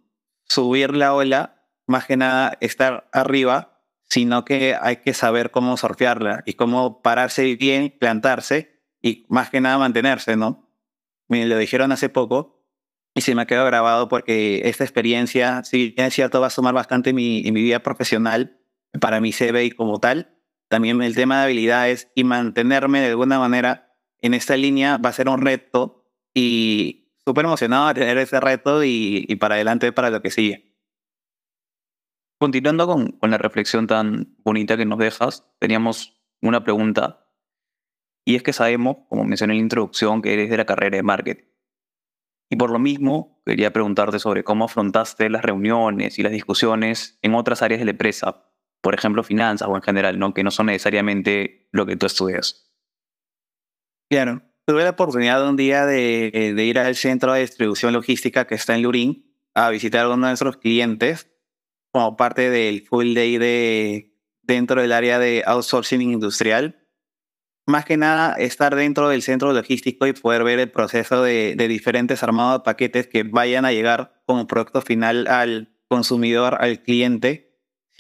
subir 0.49 0.95
la 0.95 1.15
ola, 1.15 1.67
más 1.87 2.07
que 2.07 2.17
nada 2.17 2.57
estar 2.61 3.09
arriba, 3.13 3.81
sino 4.09 4.45
que 4.45 4.77
hay 4.81 4.97
que 4.97 5.15
saber 5.15 5.51
cómo 5.51 5.77
surfearla 5.77 6.43
y 6.45 6.55
cómo 6.55 7.01
pararse 7.03 7.55
bien, 7.57 7.95
plantarse 7.99 8.81
y 9.01 9.25
más 9.29 9.51
que 9.51 9.61
nada 9.61 9.79
mantenerse, 9.79 10.37
¿no? 10.37 10.69
Me 11.29 11.47
lo 11.47 11.57
dijeron 11.57 11.93
hace 11.93 12.09
poco 12.09 12.61
y 13.15 13.21
se 13.21 13.35
me 13.35 13.43
ha 13.43 13.47
quedado 13.47 13.67
grabado 13.67 14.09
porque 14.09 14.63
esta 14.65 14.85
experiencia, 14.85 15.63
sí, 15.65 15.95
es 15.97 16.15
cierto, 16.15 16.41
va 16.41 16.49
a 16.49 16.51
sumar 16.51 16.75
bastante 16.75 17.11
en 17.11 17.17
mi, 17.17 17.51
vida 17.51 17.81
profesional, 17.81 18.59
para 19.01 19.21
mi 19.21 19.33
CV 19.33 19.73
como 19.77 20.01
tal. 20.01 20.37
También 20.69 21.01
el 21.03 21.15
tema 21.15 21.39
de 21.39 21.45
habilidades 21.45 22.11
y 22.15 22.25
mantenerme 22.25 23.01
de 23.01 23.09
alguna 23.09 23.39
manera 23.39 23.97
en 24.21 24.35
esta 24.35 24.57
línea 24.57 24.97
va 24.99 25.11
a 25.11 25.13
ser 25.13 25.29
un 25.29 25.41
reto 25.41 26.05
y 26.35 27.10
súper 27.27 27.45
emocionado 27.45 27.89
de 27.89 27.95
tener 27.95 28.19
ese 28.19 28.41
reto 28.41 28.85
y, 28.85 29.27
para 29.37 29.55
adelante 29.57 29.93
para 29.93 30.11
lo 30.11 30.23
que 30.23 30.31
sigue. 30.31 30.77
Continuando 32.39 32.87
con, 32.87 33.13
con 33.13 33.31
la 33.31 33.39
reflexión 33.39 33.87
tan 33.87 34.37
bonita 34.45 34.77
que 34.77 34.87
nos 34.87 34.99
dejas, 34.99 35.47
teníamos 35.59 36.23
una 36.41 36.65
pregunta 36.65 37.27
y 38.25 38.37
es 38.37 38.43
que 38.43 38.53
sabemos, 38.53 38.99
como 39.09 39.25
mencioné 39.25 39.55
en 39.55 39.59
la 39.59 39.65
introducción, 39.65 40.23
que 40.23 40.33
eres 40.33 40.51
de 40.51 40.57
la 40.57 40.67
carrera 40.67 40.97
de 40.97 41.03
marketing. 41.03 41.45
Y 42.51 42.57
por 42.57 42.71
lo 42.71 42.79
mismo, 42.79 43.43
quería 43.47 43.73
preguntarte 43.73 44.19
sobre 44.19 44.45
cómo 44.45 44.65
afrontaste 44.65 45.31
las 45.31 45.43
reuniones 45.43 46.19
y 46.19 46.23
las 46.23 46.33
discusiones 46.33 47.19
en 47.23 47.35
otras 47.35 47.63
áreas 47.63 47.79
de 47.81 47.85
la 47.85 47.93
empresa, 47.93 48.45
por 48.81 48.95
ejemplo, 48.95 49.23
finanzas 49.23 49.69
o 49.69 49.77
en 49.77 49.83
general, 49.83 50.19
¿no? 50.19 50.35
que 50.35 50.43
no 50.43 50.51
son 50.51 50.67
necesariamente 50.67 51.69
lo 51.71 51.87
que 51.87 51.97
tú 51.97 52.07
estudias. 52.07 52.73
Claro, 54.11 54.43
tuve 54.67 54.85
la 54.85 54.91
oportunidad 54.91 55.47
un 55.49 55.57
día 55.57 55.87
de, 55.87 56.53
de 56.55 56.65
ir 56.65 56.79
al 56.79 56.97
centro 56.97 57.33
de 57.33 57.41
distribución 57.41 57.93
logística 57.93 58.47
que 58.47 58.55
está 58.55 58.75
en 58.75 58.83
Lurín 58.83 59.37
a 59.55 59.71
visitar 59.71 60.05
a 60.05 60.09
uno 60.09 60.27
de 60.27 60.31
nuestros 60.31 60.57
clientes 60.59 61.31
como 61.93 62.17
parte 62.17 62.51
del 62.51 62.87
full 62.87 63.15
day 63.15 63.39
de, 63.39 64.17
dentro 64.43 64.81
del 64.81 64.93
área 64.93 65.19
de 65.19 65.43
outsourcing 65.47 66.03
industrial 66.03 66.81
más 67.71 67.85
que 67.85 67.97
nada 67.97 68.35
estar 68.35 68.75
dentro 68.75 69.09
del 69.09 69.23
centro 69.23 69.53
logístico 69.53 70.07
y 70.07 70.13
poder 70.13 70.45
ver 70.45 70.59
el 70.59 70.71
proceso 70.71 71.23
de, 71.23 71.55
de 71.57 71.69
diferentes 71.69 72.23
armados 72.23 72.61
de 72.61 72.65
paquetes 72.65 73.07
que 73.07 73.23
vayan 73.23 73.65
a 73.65 73.73
llegar 73.73 74.23
como 74.27 74.47
producto 74.47 74.83
final 74.83 75.27
al 75.29 75.77
consumidor, 75.89 76.57
al 76.61 76.83
cliente. 76.83 77.50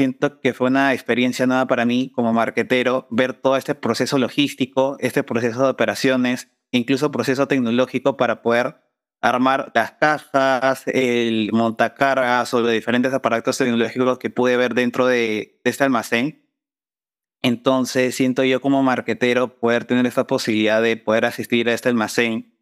Siento 0.01 0.41
que 0.41 0.55
fue 0.55 0.69
una 0.69 0.95
experiencia 0.95 1.47
nueva 1.47 1.67
para 1.67 1.85
mí 1.85 2.11
como 2.15 2.33
marketero 2.33 3.07
ver 3.11 3.35
todo 3.35 3.59
este 3.59 3.75
proceso 3.75 4.17
logístico, 4.17 4.97
este 4.99 5.23
proceso 5.23 5.63
de 5.63 5.69
operaciones, 5.69 6.49
incluso 6.71 7.11
proceso 7.11 7.47
tecnológico 7.47 8.17
para 8.17 8.41
poder 8.41 8.77
armar 9.21 9.71
las 9.75 9.93
cajas, 9.93 10.85
el 10.87 11.51
montacargas 11.53 12.55
o 12.55 12.63
los 12.63 12.73
diferentes 12.73 13.13
aparatos 13.13 13.59
tecnológicos 13.59 14.19
que 14.19 14.31
pude 14.31 14.57
ver 14.57 14.73
dentro 14.73 15.07
de, 15.07 15.61
de 15.63 15.71
este 15.71 15.85
almacén 15.85 16.47
entonces 17.43 18.15
siento 18.15 18.43
yo 18.43 18.63
como 18.63 18.83
marquetero 18.83 19.59
poder 19.59 19.85
tener 19.85 20.07
esta 20.07 20.27
posibilidad 20.27 20.81
de 20.81 20.97
poder 20.97 21.27
asistir 21.27 21.69
a 21.69 21.75
este 21.75 21.91
almacén. 21.91 22.55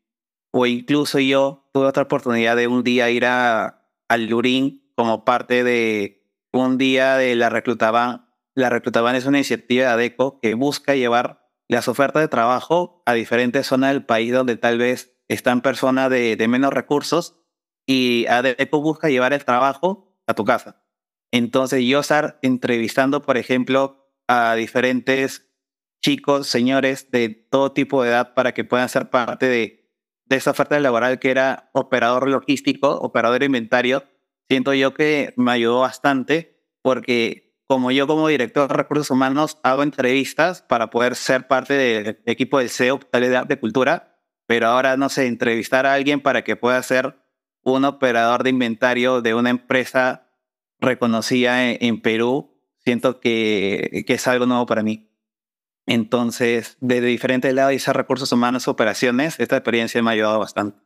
O 0.50 0.66
incluso 0.66 1.20
yo 1.20 1.70
tuve 1.72 1.86
otra 1.86 2.02
oportunidad 2.02 2.56
de 2.56 2.66
un 2.66 2.82
día 2.82 3.10
ir 3.10 3.26
a, 3.26 3.84
al 4.08 4.26
Lurín 4.26 4.90
como 4.96 5.24
parte 5.24 5.62
de 5.62 6.17
un 6.66 6.78
día 6.78 7.16
de 7.16 7.34
la 7.36 7.48
Reclutaban. 7.48 8.28
La 8.54 8.70
Reclutaban 8.70 9.14
es 9.14 9.26
una 9.26 9.38
iniciativa 9.38 9.86
de 9.86 9.92
ADECO 9.92 10.40
que 10.40 10.54
busca 10.54 10.94
llevar 10.94 11.48
las 11.68 11.88
ofertas 11.88 12.22
de 12.22 12.28
trabajo 12.28 13.02
a 13.06 13.12
diferentes 13.14 13.66
zonas 13.66 13.92
del 13.92 14.04
país 14.04 14.32
donde 14.32 14.56
tal 14.56 14.78
vez 14.78 15.18
están 15.28 15.60
personas 15.60 16.10
de, 16.10 16.36
de 16.36 16.48
menos 16.48 16.72
recursos 16.72 17.40
y 17.86 18.26
ADECO 18.26 18.80
busca 18.80 19.08
llevar 19.08 19.32
el 19.32 19.44
trabajo 19.44 20.16
a 20.26 20.34
tu 20.34 20.44
casa. 20.44 20.84
Entonces 21.30 21.84
yo 21.84 22.00
estar 22.00 22.38
entrevistando, 22.42 23.22
por 23.22 23.36
ejemplo, 23.36 24.10
a 24.26 24.54
diferentes 24.54 25.50
chicos, 26.02 26.46
señores 26.46 27.10
de 27.10 27.28
todo 27.28 27.72
tipo 27.72 28.02
de 28.02 28.10
edad 28.10 28.34
para 28.34 28.52
que 28.52 28.64
puedan 28.64 28.88
ser 28.88 29.10
parte 29.10 29.46
de, 29.46 29.90
de 30.26 30.36
esa 30.36 30.52
oferta 30.52 30.78
laboral 30.78 31.18
que 31.18 31.30
era 31.30 31.70
operador 31.72 32.28
logístico, 32.28 32.90
operador 32.90 33.42
inventario. 33.42 34.04
Siento 34.48 34.74
yo 34.74 34.94
que 34.94 35.34
me 35.36 35.52
ayudó 35.52 35.80
bastante 35.80 36.62
porque 36.82 37.56
como 37.66 37.90
yo 37.90 38.06
como 38.06 38.28
director 38.28 38.68
de 38.68 38.74
recursos 38.74 39.10
humanos 39.10 39.58
hago 39.62 39.82
entrevistas 39.82 40.62
para 40.62 40.88
poder 40.90 41.14
ser 41.16 41.46
parte 41.46 41.74
del 41.74 42.22
equipo 42.24 42.58
del 42.58 42.70
SEO, 42.70 42.98
tal 42.98 43.22
de, 43.22 43.42
de 43.46 43.60
cultura, 43.60 44.18
pero 44.46 44.68
ahora 44.68 44.96
no 44.96 45.10
sé, 45.10 45.26
entrevistar 45.26 45.84
a 45.84 45.92
alguien 45.92 46.20
para 46.20 46.44
que 46.44 46.56
pueda 46.56 46.82
ser 46.82 47.16
un 47.62 47.84
operador 47.84 48.42
de 48.42 48.50
inventario 48.50 49.20
de 49.20 49.34
una 49.34 49.50
empresa 49.50 50.30
reconocida 50.80 51.70
en, 51.70 51.78
en 51.80 52.00
Perú 52.00 52.58
siento 52.88 53.20
que, 53.20 54.04
que, 54.06 54.14
es 54.14 54.26
algo 54.26 54.46
nuevo 54.46 54.64
para 54.64 54.82
mí. 54.82 55.10
Entonces, 55.86 56.78
desde 56.80 57.06
diferentes 57.06 57.52
lados, 57.52 57.74
y 57.74 57.92
recursos 57.92 58.32
humanos, 58.32 58.66
operaciones, 58.66 59.38
esta 59.38 59.56
experiencia 59.56 60.02
me 60.02 60.10
ha 60.10 60.14
ayudado 60.14 60.38
bastante. 60.38 60.78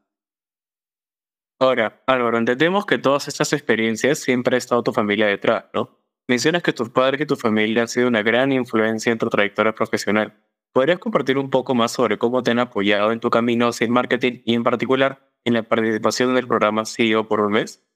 Ahora, 1.63 2.03
Álvaro, 2.09 2.39
entendemos 2.39 2.87
que 2.87 2.99
todas 2.99 3.29
estas 3.29 3.53
experiencias 3.53 4.19
siempre 4.19 4.57
ha 4.57 4.59
estado 4.59 4.83
tu 4.83 4.93
familia 4.93 5.29
detrás, 5.29 5.67
¿no? 5.73 5.97
mencionas 6.27 6.61
que 6.61 6.73
tus 6.73 6.91
padres 6.91 7.21
y 7.21 7.27
tu 7.27 7.37
familia 7.37 7.83
han 7.83 7.89
sido 7.89 8.09
una 8.09 8.25
gran 8.25 8.51
influencia 8.51 9.13
en 9.13 9.19
tu 9.19 9.29
trayectoria 9.29 9.73
profesional. 9.73 10.43
¿Podrías 10.73 10.99
compartir 10.99 11.39
un 11.39 11.51
poco 11.51 11.77
más 11.77 11.93
sobre 11.93 12.19
cómo 12.19 12.43
te 12.43 12.51
han 12.51 12.59
apoyado 12.59 13.13
en 13.13 13.21
tu 13.21 13.31
camino 13.31 13.69
hacia 13.69 13.85
el 13.85 13.93
marketing 13.93 14.41
y 14.45 14.55
en 14.55 14.65
particular 14.65 15.31
en 15.45 15.55
la 15.55 15.63
participación 15.63 16.31
en 16.31 16.39
el 16.39 16.49
programa 16.49 16.85
CEO 16.85 17.29
por 17.29 17.39
un 17.39 17.53
mes? 17.53 17.87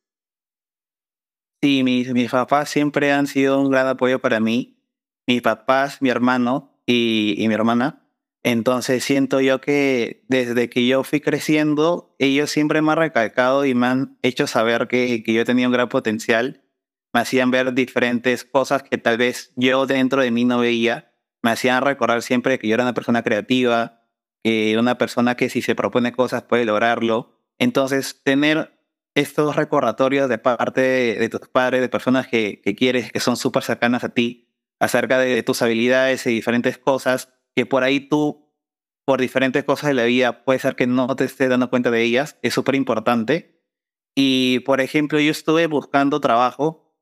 Sí, 1.60 1.82
mis, 1.82 2.12
mis 2.12 2.30
papás 2.30 2.70
siempre 2.70 3.10
han 3.10 3.26
sido 3.26 3.60
un 3.60 3.72
gran 3.72 3.88
apoyo 3.88 4.20
para 4.20 4.38
mí. 4.38 4.78
Mis 5.26 5.42
papás, 5.42 6.00
mi 6.00 6.08
hermano 6.08 6.78
y 6.86 7.44
mi 7.48 7.52
hermana. 7.52 8.05
Entonces 8.46 9.02
siento 9.02 9.40
yo 9.40 9.60
que 9.60 10.24
desde 10.28 10.70
que 10.70 10.86
yo 10.86 11.02
fui 11.02 11.20
creciendo, 11.20 12.14
ellos 12.20 12.48
siempre 12.48 12.80
me 12.80 12.92
han 12.92 12.98
recalcado 12.98 13.64
y 13.64 13.74
me 13.74 13.88
han 13.88 14.18
hecho 14.22 14.46
saber 14.46 14.86
que, 14.86 15.24
que 15.24 15.32
yo 15.32 15.44
tenía 15.44 15.66
un 15.66 15.72
gran 15.72 15.88
potencial. 15.88 16.62
Me 17.12 17.18
hacían 17.18 17.50
ver 17.50 17.74
diferentes 17.74 18.44
cosas 18.44 18.84
que 18.84 18.98
tal 18.98 19.18
vez 19.18 19.52
yo 19.56 19.84
dentro 19.86 20.22
de 20.22 20.30
mí 20.30 20.44
no 20.44 20.60
veía. 20.60 21.12
Me 21.42 21.50
hacían 21.50 21.82
recordar 21.82 22.22
siempre 22.22 22.56
que 22.60 22.68
yo 22.68 22.74
era 22.74 22.84
una 22.84 22.94
persona 22.94 23.24
creativa, 23.24 24.04
que 24.44 24.78
una 24.78 24.96
persona 24.96 25.34
que 25.34 25.48
si 25.48 25.60
se 25.60 25.74
propone 25.74 26.12
cosas 26.12 26.44
puede 26.44 26.64
lograrlo. 26.64 27.42
Entonces, 27.58 28.22
tener 28.22 28.78
estos 29.16 29.56
recordatorios 29.56 30.28
de 30.28 30.38
parte 30.38 30.82
de, 31.18 31.28
tus 31.28 31.48
padres, 31.48 31.80
de 31.80 31.88
personas 31.88 32.28
que, 32.28 32.60
que 32.62 32.76
quieres, 32.76 33.10
que 33.10 33.18
son 33.18 33.36
súper 33.36 33.64
cercanas 33.64 34.04
a 34.04 34.10
ti, 34.10 34.46
acerca 34.78 35.18
de, 35.18 35.42
tus 35.42 35.62
habilidades 35.62 36.26
y 36.26 36.30
diferentes 36.30 36.78
cosas, 36.78 37.32
que 37.56 37.64
por 37.64 37.82
ahí 37.82 38.00
tú, 38.00 38.52
por 39.06 39.20
diferentes 39.20 39.64
cosas 39.64 39.88
de 39.88 39.94
la 39.94 40.04
vida, 40.04 40.44
puede 40.44 40.58
ser 40.58 40.76
que 40.76 40.86
no 40.86 41.16
te 41.16 41.24
estés 41.24 41.48
dando 41.48 41.70
cuenta 41.70 41.90
de 41.90 42.02
ellas, 42.02 42.38
es 42.42 42.52
súper 42.52 42.74
importante. 42.74 43.64
Y, 44.14 44.60
por 44.60 44.80
ejemplo, 44.82 45.18
yo 45.18 45.30
estuve 45.30 45.66
buscando 45.66 46.20
trabajo, 46.20 46.94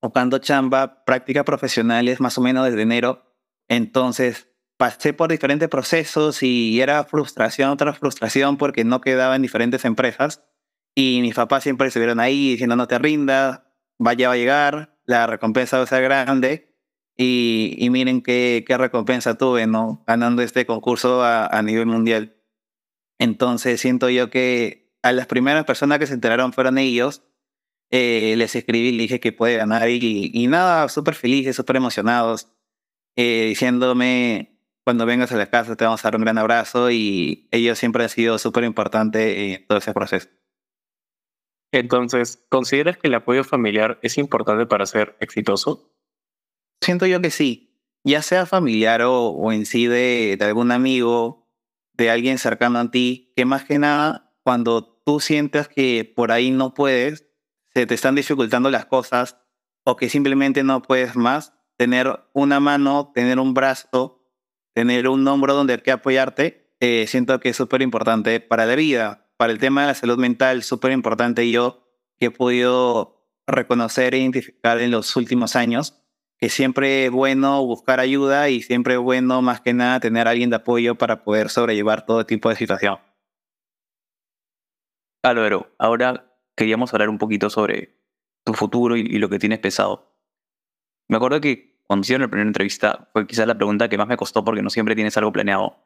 buscando 0.00 0.38
chamba, 0.38 1.04
prácticas 1.04 1.44
profesionales, 1.44 2.20
más 2.20 2.38
o 2.38 2.40
menos 2.40 2.64
desde 2.64 2.82
enero. 2.82 3.34
Entonces, 3.68 4.48
pasé 4.76 5.12
por 5.12 5.28
diferentes 5.28 5.68
procesos 5.68 6.42
y 6.42 6.80
era 6.80 7.02
frustración 7.04 7.76
tras 7.76 7.98
frustración 7.98 8.58
porque 8.58 8.84
no 8.84 9.00
quedaba 9.00 9.34
en 9.34 9.42
diferentes 9.42 9.84
empresas. 9.84 10.44
Y 10.94 11.20
mis 11.20 11.34
papás 11.34 11.64
siempre 11.64 11.88
estuvieron 11.88 12.20
ahí 12.20 12.50
diciendo 12.52 12.76
no 12.76 12.86
te 12.86 12.98
rindas, 12.98 13.62
vaya 13.98 14.28
va 14.28 14.34
a 14.34 14.36
llegar, 14.36 14.98
la 15.04 15.26
recompensa 15.26 15.78
va 15.78 15.84
a 15.84 15.86
ser 15.86 16.02
grande. 16.02 16.75
Y, 17.16 17.76
y 17.78 17.90
miren 17.90 18.20
qué, 18.22 18.64
qué, 18.66 18.76
recompensa 18.76 19.38
tuve, 19.38 19.66
¿no? 19.66 20.04
Ganando 20.06 20.42
este 20.42 20.66
concurso 20.66 21.22
a, 21.22 21.46
a, 21.46 21.62
nivel 21.62 21.86
mundial. 21.86 22.36
Entonces 23.18 23.80
siento 23.80 24.10
yo 24.10 24.28
que 24.28 24.92
a 25.02 25.12
las 25.12 25.26
primeras 25.26 25.64
personas 25.64 25.98
que 25.98 26.06
se 26.06 26.14
enteraron 26.14 26.52
fueron 26.52 26.78
ellos. 26.78 27.22
Eh, 27.90 28.34
les 28.36 28.56
escribí, 28.56 28.90
les 28.90 29.02
dije 29.02 29.20
que 29.20 29.32
puede 29.32 29.56
ganar 29.56 29.88
y, 29.88 30.30
y 30.34 30.46
nada, 30.48 30.88
súper 30.88 31.14
felices, 31.14 31.54
súper 31.54 31.76
emocionados, 31.76 32.48
eh, 33.16 33.46
diciéndome, 33.46 34.60
cuando 34.84 35.06
vengas 35.06 35.32
a 35.32 35.36
la 35.36 35.50
casa 35.50 35.76
te 35.76 35.84
vamos 35.84 36.04
a 36.04 36.08
dar 36.08 36.16
un 36.16 36.22
gran 36.22 36.38
abrazo 36.38 36.90
y 36.90 37.48
ellos 37.52 37.78
siempre 37.78 38.02
han 38.02 38.08
sido 38.08 38.38
súper 38.38 38.64
importantes 38.64 39.36
en 39.36 39.66
todo 39.66 39.78
ese 39.78 39.92
proceso. 39.94 40.28
Entonces, 41.72 42.44
¿consideras 42.48 42.96
que 42.96 43.08
el 43.08 43.14
apoyo 43.14 43.44
familiar 43.44 43.98
es 44.02 44.18
importante 44.18 44.66
para 44.66 44.86
ser 44.86 45.16
exitoso? 45.20 45.95
Siento 46.80 47.06
yo 47.06 47.20
que 47.20 47.30
sí, 47.30 47.66
ya 48.04 48.22
sea 48.22 48.46
familiar 48.46 49.02
o, 49.02 49.28
o 49.28 49.52
en 49.52 49.66
sí 49.66 49.86
de, 49.86 50.38
algún 50.40 50.70
amigo, 50.70 51.48
de 51.94 52.10
alguien 52.10 52.38
cercano 52.38 52.78
a 52.78 52.90
ti, 52.90 53.32
que 53.34 53.44
más 53.44 53.64
que 53.64 53.78
nada, 53.78 54.32
cuando 54.42 54.84
tú 55.04 55.20
sientas 55.20 55.68
que 55.68 56.10
por 56.14 56.30
ahí 56.30 56.50
no 56.50 56.74
puedes, 56.74 57.26
se 57.74 57.86
te 57.86 57.94
están 57.94 58.14
dificultando 58.14 58.70
las 58.70 58.86
cosas 58.86 59.38
o 59.84 59.96
que 59.96 60.08
simplemente 60.08 60.62
no 60.62 60.82
puedes 60.82 61.16
más, 61.16 61.52
tener 61.76 62.20
una 62.32 62.60
mano, 62.60 63.12
tener 63.14 63.38
un 63.38 63.54
brazo, 63.54 64.24
tener 64.72 65.08
un 65.08 65.26
hombro 65.26 65.54
donde 65.54 65.78
que 65.78 65.90
apoyarte, 65.90 66.74
eh, 66.80 67.06
siento 67.08 67.40
que 67.40 67.50
es 67.50 67.56
súper 67.56 67.82
importante 67.82 68.40
para 68.40 68.66
la 68.66 68.74
vida. 68.74 69.28
Para 69.36 69.52
el 69.52 69.58
tema 69.58 69.82
de 69.82 69.88
la 69.88 69.94
salud 69.94 70.18
mental, 70.18 70.62
súper 70.62 70.92
importante 70.92 71.50
yo 71.50 71.88
que 72.18 72.26
he 72.26 72.30
podido 72.30 73.26
reconocer 73.46 74.14
e 74.14 74.18
identificar 74.18 74.80
en 74.80 74.90
los 74.90 75.14
últimos 75.16 75.56
años, 75.56 76.02
que 76.38 76.48
siempre 76.50 77.06
es 77.06 77.10
bueno 77.10 77.64
buscar 77.64 78.00
ayuda 78.00 78.50
y 78.50 78.62
siempre 78.62 78.94
es 78.94 79.00
bueno 79.00 79.40
más 79.42 79.60
que 79.60 79.72
nada 79.72 80.00
tener 80.00 80.26
a 80.26 80.30
alguien 80.30 80.50
de 80.50 80.56
apoyo 80.56 80.96
para 80.96 81.24
poder 81.24 81.48
sobrellevar 81.48 82.04
todo 82.04 82.26
tipo 82.26 82.48
de 82.48 82.56
situación. 82.56 82.98
Álvaro, 85.22 85.74
ahora 85.78 86.32
queríamos 86.56 86.92
hablar 86.92 87.08
un 87.08 87.18
poquito 87.18 87.50
sobre 87.50 87.98
tu 88.44 88.54
futuro 88.54 88.96
y, 88.96 89.18
lo 89.18 89.28
que 89.28 89.38
tienes 89.38 89.58
pensado. 89.58 90.14
Me 91.08 91.16
acuerdo 91.16 91.40
que 91.40 91.80
cuando 91.86 92.02
hicieron 92.04 92.22
la 92.22 92.28
primera 92.28 92.48
entrevista 92.48 93.08
fue 93.12 93.26
quizás 93.26 93.46
la 93.46 93.56
pregunta 93.56 93.88
que 93.88 93.98
más 93.98 94.06
me 94.06 94.16
costó 94.16 94.44
porque 94.44 94.62
no 94.62 94.70
siempre 94.70 94.94
tienes 94.94 95.16
algo 95.16 95.32
planeado. 95.32 95.76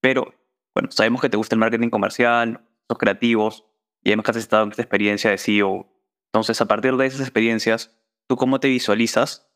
Pero, 0.00 0.34
bueno, 0.74 0.90
sabemos 0.90 1.20
que 1.20 1.28
te 1.28 1.36
gusta 1.36 1.54
el 1.54 1.60
marketing 1.60 1.90
comercial, 1.90 2.66
sos 2.88 2.98
creativos 2.98 3.64
y 4.02 4.10
además 4.10 4.24
que 4.24 4.30
has 4.32 4.36
estado 4.38 4.64
en 4.64 4.70
esta 4.70 4.82
experiencia 4.82 5.30
de 5.30 5.38
CEO. 5.38 5.88
Entonces, 6.32 6.60
a 6.60 6.66
partir 6.66 6.96
de 6.96 7.06
esas 7.06 7.20
experiencias, 7.20 7.96
¿tú 8.26 8.36
cómo 8.36 8.58
te 8.58 8.68
visualizas 8.68 9.53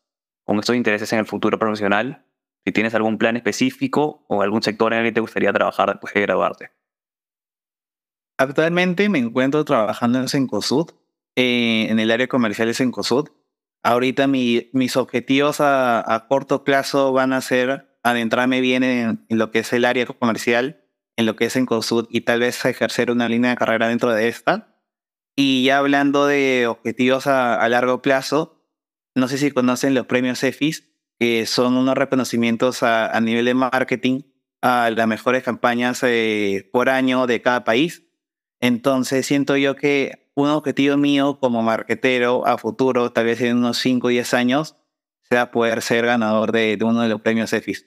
con 0.49 0.57
estos 0.57 0.75
intereses 0.75 1.13
en 1.13 1.19
el 1.19 1.27
futuro 1.27 1.59
profesional? 1.59 2.25
Si 2.65 2.71
tienes 2.71 2.95
algún 2.95 3.19
plan 3.19 3.37
específico 3.37 4.25
o 4.27 4.41
algún 4.41 4.63
sector 4.63 4.91
en 4.93 5.01
el 5.01 5.05
que 5.05 5.11
te 5.11 5.21
gustaría 5.21 5.53
trabajar 5.53 5.89
después 5.89 6.11
de 6.15 6.21
graduarte. 6.21 6.71
Actualmente 8.35 9.09
me 9.09 9.19
encuentro 9.19 9.63
trabajando 9.63 10.17
en 10.17 10.27
Sencosud, 10.27 10.89
eh, 11.35 11.85
en 11.91 11.99
el 11.99 12.09
área 12.09 12.27
comercial 12.27 12.67
de 12.67 12.73
Sencosud. 12.73 13.29
Ahorita 13.83 14.25
mi, 14.25 14.71
mis 14.73 14.97
objetivos 14.97 15.57
a, 15.59 16.25
corto 16.27 16.63
plazo 16.63 17.13
van 17.13 17.31
a 17.33 17.41
ser 17.41 17.99
adentrarme 18.01 18.59
bien 18.59 18.83
en, 18.83 19.27
lo 19.29 19.51
que 19.51 19.59
es 19.59 19.71
el 19.71 19.85
área 19.85 20.07
comercial, 20.07 20.83
en 21.15 21.27
lo 21.27 21.35
que 21.35 21.45
es 21.45 21.55
en 21.57 21.67
COSUD 21.67 22.07
y 22.09 22.21
tal 22.21 22.39
vez 22.39 22.65
ejercer 22.65 23.11
una 23.11 23.29
línea 23.29 23.51
de 23.51 23.57
carrera 23.57 23.87
dentro 23.87 24.11
de 24.11 24.27
esta. 24.27 24.75
Y 25.35 25.63
ya 25.63 25.77
hablando 25.77 26.25
de 26.25 26.65
objetivos 26.65 27.27
a 27.27 27.69
largo 27.69 28.01
plazo, 28.01 28.58
no 29.19 29.27
sé 29.27 29.37
si 29.37 29.51
conocen 29.51 29.93
los 29.93 30.05
premios 30.05 30.43
EFIS, 30.43 30.89
que 31.19 31.45
son 31.45 31.75
unos 31.75 31.95
reconocimientos 31.95 32.83
a, 32.83 33.15
a 33.15 33.21
nivel 33.21 33.45
de 33.45 33.53
marketing 33.53 34.21
a 34.61 34.89
las 34.89 35.07
mejores 35.07 35.43
campañas 35.43 36.01
eh, 36.03 36.69
por 36.71 36.89
año 36.89 37.27
de 37.27 37.41
cada 37.41 37.63
país. 37.63 38.05
Entonces 38.59 39.25
siento 39.25 39.55
yo 39.57 39.75
que 39.75 40.31
un 40.35 40.49
objetivo 40.49 40.97
mío 40.97 41.39
como 41.39 41.61
marketero 41.61 42.45
a 42.47 42.57
futuro, 42.57 43.11
tal 43.11 43.25
vez 43.25 43.41
en 43.41 43.57
unos 43.57 43.77
5 43.77 44.07
o 44.07 44.09
10 44.09 44.33
años, 44.33 44.75
sea 45.23 45.51
poder 45.51 45.81
ser 45.81 46.05
ganador 46.05 46.51
de, 46.51 46.77
de 46.77 46.85
uno 46.85 47.01
de 47.01 47.09
los 47.09 47.21
premios 47.21 47.53
EFIS 47.53 47.85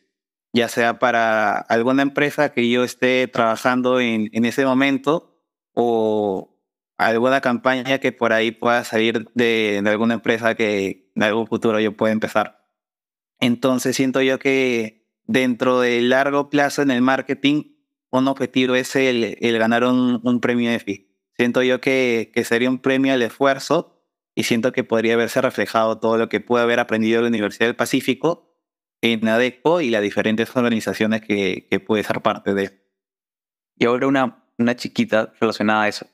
ya 0.53 0.69
sea 0.69 0.99
para 0.99 1.57
alguna 1.57 2.03
empresa 2.03 2.53
que 2.53 2.69
yo 2.69 2.85
esté 2.85 3.27
trabajando 3.27 4.01
en, 4.01 4.29
en 4.33 4.45
ese 4.45 4.65
momento 4.65 5.41
o 5.75 6.51
alguna 7.06 7.40
campaña 7.40 7.99
que 7.99 8.12
por 8.12 8.32
ahí 8.32 8.50
pueda 8.50 8.85
salir 8.85 9.30
de, 9.35 9.80
de, 9.82 9.90
alguna 9.90 10.14
empresa 10.14 10.54
que 10.54 11.11
en 11.14 11.23
algún 11.23 11.47
futuro 11.47 11.80
yo 11.80 11.97
pueda 11.97 12.12
empezar. 12.12 12.66
Entonces 13.40 13.97
siento 13.97 14.23
yo 14.23 14.38
que 14.38 15.09
dentro 15.25 15.80
del 15.80 16.11
largo 16.11 16.50
plazo 16.50 16.82
en 16.82 16.90
el 16.90 17.02
marketing, 17.02 17.75
un 18.11 18.28
objetivo 18.28 18.75
es 18.75 18.94
el, 18.97 19.37
el 19.40 19.59
ganar 19.59 19.85
un, 19.85 20.21
un 20.23 20.40
premio 20.40 20.71
EFI. 20.71 21.11
Siento 21.37 21.62
yo 21.62 21.80
que, 21.80 22.30
que 22.35 22.44
sería 22.44 22.71
un 22.71 22.78
premio 22.78 23.14
al 23.14 23.23
esfuerzo 23.23 24.04
y 24.35 24.44
siento 24.44 24.73
que 24.73 24.85
podría 24.85 25.14
haberse 25.14 25.40
reflejado 25.40 25.99
todo 25.99 26.18
lo 26.18 26.28
que 26.28 26.40
pude 26.40 26.62
haber 26.62 26.78
aprendido 26.78 27.18
en 27.18 27.25
la 27.25 27.28
Universidad 27.28 27.66
del 27.66 27.76
Pacífico 27.76 28.52
en 29.02 29.26
ADECO 29.26 29.80
y 29.80 29.90
las 29.90 30.00
diferentes 30.00 30.54
organizaciones 30.56 31.21
que, 31.23 31.66
que 31.68 31.80
puede 31.80 32.04
ser 32.04 32.21
parte 32.23 32.54
de. 32.54 32.87
Y 33.76 33.85
ahora 33.85 34.06
una, 34.06 34.44
una 34.59 34.76
chiquita 34.76 35.32
relacionada 35.40 35.82
a 35.82 35.88
eso. 35.88 36.06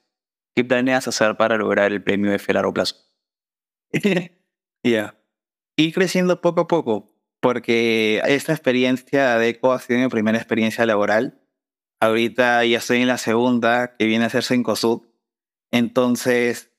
¿Qué 0.59 0.65
planeas 0.65 1.07
hacer 1.07 1.37
para 1.37 1.57
lograr 1.57 1.93
el 1.93 2.03
premio 2.03 2.33
de 2.33 2.41
a 2.45 2.53
largo 2.53 2.75
plazo? 2.75 2.97
Ya. 4.03 4.31
yeah. 4.83 5.25
Ir 5.77 5.95
creciendo 5.95 6.41
poco 6.41 6.63
a 6.63 6.67
poco, 6.67 7.15
porque 7.41 8.21
esta 8.27 8.55
experiencia 8.55 9.21
de 9.21 9.29
ADECO 9.29 9.73
ha 9.73 9.79
sido 9.79 10.01
mi 10.01 10.09
primera 10.09 10.37
experiencia 10.37 10.85
laboral. 10.85 11.41
Ahorita 12.01 12.65
ya 12.65 12.79
estoy 12.79 13.03
en 13.03 13.07
la 13.07 13.19
segunda, 13.19 13.95
que 13.97 14.07
viene 14.07 14.25
a 14.25 14.27
hacerse 14.27 14.57
en 14.57 14.65
COSUD. 14.65 15.03
Entonces, 15.71 16.73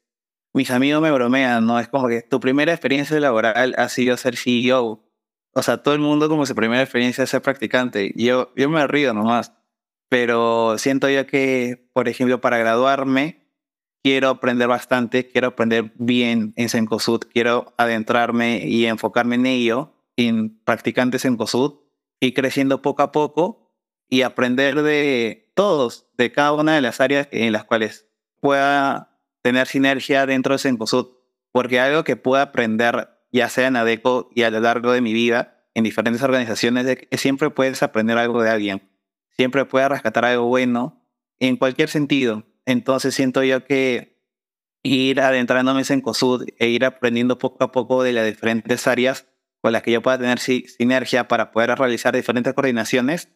mis 0.53 0.71
amigos 0.71 1.01
me 1.01 1.11
bromean, 1.11 1.65
¿no? 1.65 1.79
Es 1.79 1.87
como 1.87 2.09
que 2.09 2.21
tu 2.21 2.41
primera 2.41 2.73
experiencia 2.73 3.17
laboral 3.17 3.75
ha 3.77 3.87
sido 3.87 4.17
ser 4.17 4.35
CEO 4.35 5.09
o 5.53 5.63
sea, 5.63 5.77
todo 5.83 5.93
el 5.93 6.01
mundo 6.01 6.27
como 6.27 6.45
su 6.45 6.53
primera 6.53 6.83
experiencia 6.83 7.23
es 7.23 7.29
ser 7.29 7.41
practicante. 7.41 8.11
Yo, 8.17 8.51
yo 8.57 8.69
me 8.69 8.85
río 8.87 9.13
nomás. 9.13 9.53
Pero 10.09 10.77
siento 10.77 11.09
yo 11.09 11.25
que, 11.27 11.89
por 11.93 12.09
ejemplo, 12.09 12.41
para 12.41 12.57
graduarme, 12.57 13.38
quiero 14.03 14.29
aprender 14.29 14.67
bastante, 14.67 15.29
quiero 15.29 15.47
aprender 15.47 15.91
bien 15.95 16.53
en 16.55 16.69
Sencosud, 16.69 17.21
quiero 17.31 17.73
adentrarme 17.77 18.65
y 18.65 18.85
enfocarme 18.85 19.35
en 19.35 19.45
ello, 19.45 19.93
en 20.15 20.59
practicantes 20.63 21.25
en 21.25 21.37
COSUD, 21.37 21.75
y 22.19 22.33
creciendo 22.33 22.81
poco 22.81 23.01
a 23.01 23.11
poco 23.11 23.73
y 24.09 24.23
aprender 24.23 24.81
de 24.81 25.51
todos, 25.55 26.07
de 26.17 26.31
cada 26.31 26.53
una 26.53 26.75
de 26.75 26.81
las 26.81 26.99
áreas 26.99 27.27
en 27.31 27.51
las 27.53 27.63
cuales 27.63 28.07
pueda 28.41 29.19
tener 29.41 29.67
sinergia 29.67 30.25
dentro 30.25 30.53
de 30.53 30.59
Sencosud. 30.59 31.07
Porque 31.51 31.79
algo 31.79 32.03
que 32.03 32.15
pueda 32.15 32.43
aprender 32.43 33.09
ya 33.31 33.49
sea 33.49 33.67
en 33.67 33.75
ADECO 33.75 34.29
y 34.33 34.43
a 34.43 34.51
lo 34.51 34.59
largo 34.59 34.91
de 34.91 35.01
mi 35.01 35.13
vida, 35.13 35.65
en 35.73 35.83
diferentes 35.83 36.21
organizaciones, 36.23 36.97
que 36.97 37.17
siempre 37.17 37.49
puedes 37.49 37.81
aprender 37.83 38.17
algo 38.17 38.41
de 38.41 38.49
alguien. 38.49 38.89
Siempre 39.37 39.65
puedes 39.65 39.89
rescatar 39.89 40.25
algo 40.25 40.45
bueno 40.45 41.05
en 41.39 41.55
cualquier 41.55 41.89
sentido. 41.89 42.43
Entonces 42.69 43.15
siento 43.15 43.43
yo 43.43 43.65
que 43.65 44.21
ir 44.83 45.21
adentrándome 45.21 45.81
en 45.89 46.01
COSUD 46.01 46.49
e 46.59 46.67
ir 46.67 46.85
aprendiendo 46.85 47.39
poco 47.39 47.63
a 47.63 47.71
poco 47.71 48.03
de 48.03 48.13
las 48.13 48.27
diferentes 48.27 48.85
áreas 48.85 49.25
con 49.59 49.71
las 49.71 49.81
que 49.81 49.91
yo 49.91 50.03
pueda 50.03 50.19
tener 50.19 50.37
sinergia 50.37 51.27
para 51.27 51.49
poder 51.49 51.75
realizar 51.79 52.15
diferentes 52.15 52.53
coordinaciones, 52.53 53.29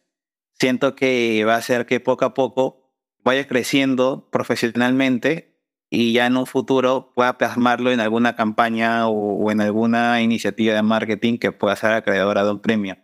siento 0.52 0.94
que 0.94 1.44
va 1.44 1.56
a 1.56 1.58
hacer 1.58 1.84
que 1.84 1.98
poco 1.98 2.24
a 2.24 2.32
poco 2.32 2.94
vaya 3.24 3.48
creciendo 3.48 4.28
profesionalmente 4.30 5.58
y 5.90 6.12
ya 6.12 6.26
en 6.26 6.36
un 6.36 6.46
futuro 6.46 7.12
pueda 7.16 7.36
plasmarlo 7.36 7.90
en 7.90 7.98
alguna 7.98 8.36
campaña 8.36 9.08
o, 9.08 9.50
en 9.50 9.60
alguna 9.60 10.22
iniciativa 10.22 10.74
de 10.74 10.82
marketing 10.82 11.38
que 11.38 11.50
pueda 11.50 11.74
ser 11.74 11.90
acreedora 11.90 12.44
de 12.44 12.52
un 12.52 12.60
premio. 12.60 12.98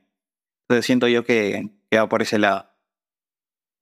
Entonces 0.68 0.86
siento 0.86 1.08
yo 1.08 1.24
que, 1.24 1.70
que 1.90 1.98
va 1.98 2.08
por 2.08 2.22
ese 2.22 2.38
lado. 2.38 2.69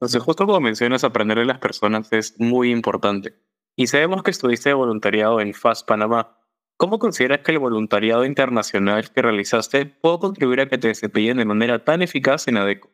Entonces, 0.00 0.22
justo 0.22 0.46
como 0.46 0.60
mencionas, 0.60 1.02
aprender 1.02 1.38
de 1.38 1.44
las 1.44 1.58
personas 1.58 2.12
es 2.12 2.38
muy 2.38 2.70
importante. 2.70 3.34
Y 3.74 3.88
sabemos 3.88 4.22
que 4.22 4.30
estuviste 4.30 4.68
de 4.68 4.74
voluntariado 4.74 5.40
en 5.40 5.54
FAS 5.54 5.82
Panamá. 5.82 6.38
¿Cómo 6.76 7.00
consideras 7.00 7.40
que 7.40 7.50
el 7.50 7.58
voluntariado 7.58 8.24
internacional 8.24 9.10
que 9.10 9.22
realizaste 9.22 9.86
puede 9.86 10.20
contribuir 10.20 10.60
a 10.60 10.68
que 10.68 10.78
te 10.78 10.88
desempeñen 10.88 11.38
de 11.38 11.44
manera 11.44 11.84
tan 11.84 12.02
eficaz 12.02 12.46
en 12.46 12.58
ADECO? 12.58 12.92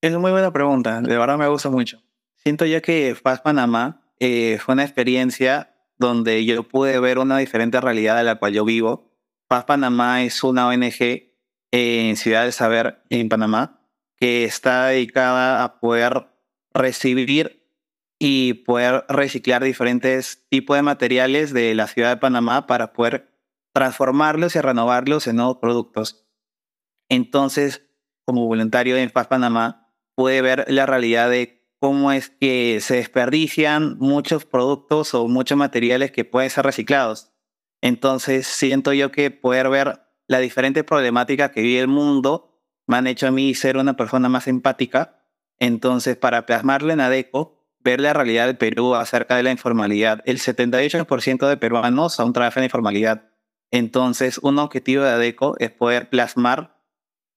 Es 0.00 0.10
una 0.10 0.20
muy 0.20 0.30
buena 0.30 0.52
pregunta, 0.52 1.00
de 1.00 1.18
verdad 1.18 1.38
me 1.38 1.48
gusta 1.48 1.70
mucho. 1.70 2.00
Siento 2.36 2.64
ya 2.66 2.80
que 2.80 3.16
FAS 3.16 3.40
Panamá 3.40 4.02
eh, 4.20 4.58
fue 4.60 4.74
una 4.74 4.84
experiencia 4.84 5.74
donde 5.98 6.44
yo 6.44 6.62
pude 6.62 7.00
ver 7.00 7.18
una 7.18 7.38
diferente 7.38 7.80
realidad 7.80 8.16
de 8.16 8.22
la 8.22 8.36
cual 8.36 8.52
yo 8.52 8.64
vivo. 8.64 9.10
FAS 9.48 9.64
Panamá 9.64 10.22
es 10.22 10.44
una 10.44 10.68
ONG 10.68 11.32
en 11.72 12.16
Ciudad 12.16 12.44
del 12.44 12.52
Saber, 12.52 13.02
en 13.10 13.28
Panamá, 13.28 13.80
que 14.16 14.44
está 14.44 14.86
dedicada 14.86 15.62
a 15.62 15.78
poder 15.80 16.28
recibir 16.72 17.66
y 18.18 18.54
poder 18.54 19.04
reciclar 19.08 19.62
diferentes 19.62 20.46
tipos 20.48 20.76
de 20.76 20.82
materiales 20.82 21.52
de 21.52 21.74
la 21.74 21.86
ciudad 21.86 22.10
de 22.10 22.16
Panamá 22.16 22.66
para 22.66 22.92
poder 22.92 23.36
transformarlos 23.74 24.56
y 24.56 24.60
renovarlos 24.60 25.26
en 25.26 25.36
nuevos 25.36 25.58
productos. 25.58 26.26
Entonces, 27.10 27.86
como 28.24 28.46
voluntario 28.46 28.96
en 28.96 29.10
FAS 29.10 29.26
Panamá, 29.26 29.92
puede 30.14 30.40
ver 30.40 30.64
la 30.68 30.86
realidad 30.86 31.30
de 31.30 31.68
cómo 31.78 32.10
es 32.10 32.30
que 32.30 32.78
se 32.80 32.96
desperdician 32.96 33.98
muchos 33.98 34.46
productos 34.46 35.14
o 35.14 35.28
muchos 35.28 35.58
materiales 35.58 36.10
que 36.10 36.24
pueden 36.24 36.50
ser 36.50 36.64
reciclados. 36.64 37.32
Entonces, 37.82 38.46
siento 38.46 38.94
yo 38.94 39.12
que 39.12 39.30
poder 39.30 39.68
ver 39.68 40.00
la 40.26 40.38
diferente 40.38 40.82
problemática 40.82 41.52
que 41.52 41.60
vive 41.60 41.80
el 41.80 41.88
mundo 41.88 42.55
me 42.86 42.96
han 42.96 43.06
hecho 43.06 43.26
a 43.26 43.30
mí 43.30 43.54
ser 43.54 43.76
una 43.76 43.96
persona 43.96 44.28
más 44.28 44.48
empática. 44.48 45.22
Entonces, 45.58 46.16
para 46.16 46.46
plasmarlo 46.46 46.92
en 46.92 47.00
ADECO, 47.00 47.56
ver 47.80 48.00
la 48.00 48.12
realidad 48.12 48.46
del 48.46 48.56
Perú 48.56 48.94
acerca 48.94 49.36
de 49.36 49.42
la 49.42 49.50
informalidad. 49.50 50.22
El 50.24 50.38
78% 50.38 51.48
de 51.48 51.56
peruanos 51.56 52.18
aún 52.20 52.32
trabajan 52.32 52.62
en 52.62 52.66
informalidad. 52.66 53.30
Entonces, 53.70 54.38
un 54.38 54.58
objetivo 54.58 55.04
de 55.04 55.10
ADECO 55.10 55.56
es 55.58 55.70
poder 55.70 56.08
plasmar 56.10 56.76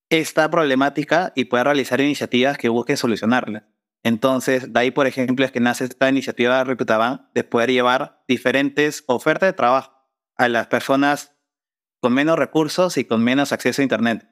esta 0.10 0.50
problemática 0.50 1.34
y 1.36 1.46
poder 1.46 1.66
realizar 1.66 2.02
iniciativas 2.02 2.58
que 2.58 2.70
busquen 2.70 2.98
solucionarla. 2.98 3.68
Entonces, 4.04 4.74
de 4.74 4.80
ahí, 4.80 4.92
por 4.92 5.08
ejemplo, 5.08 5.46
es 5.46 5.52
que 5.52 5.60
nace 5.60 5.84
esta 5.84 6.10
iniciativa 6.10 6.58
de 6.58 6.64
Reclutaban 6.64 7.30
de 7.34 7.44
poder 7.44 7.72
llevar 7.72 8.24
diferentes 8.28 9.04
ofertas 9.08 9.50
de 9.50 9.54
trabajo 9.54 9.94
a 10.36 10.48
las 10.48 10.68
personas 10.68 11.36
con 12.00 12.14
menos 12.14 12.40
recursos 12.40 12.98
y 12.98 13.06
con 13.06 13.24
menos 13.24 13.52
acceso 13.52 13.82
a 13.82 13.84
Internet. 13.84 14.28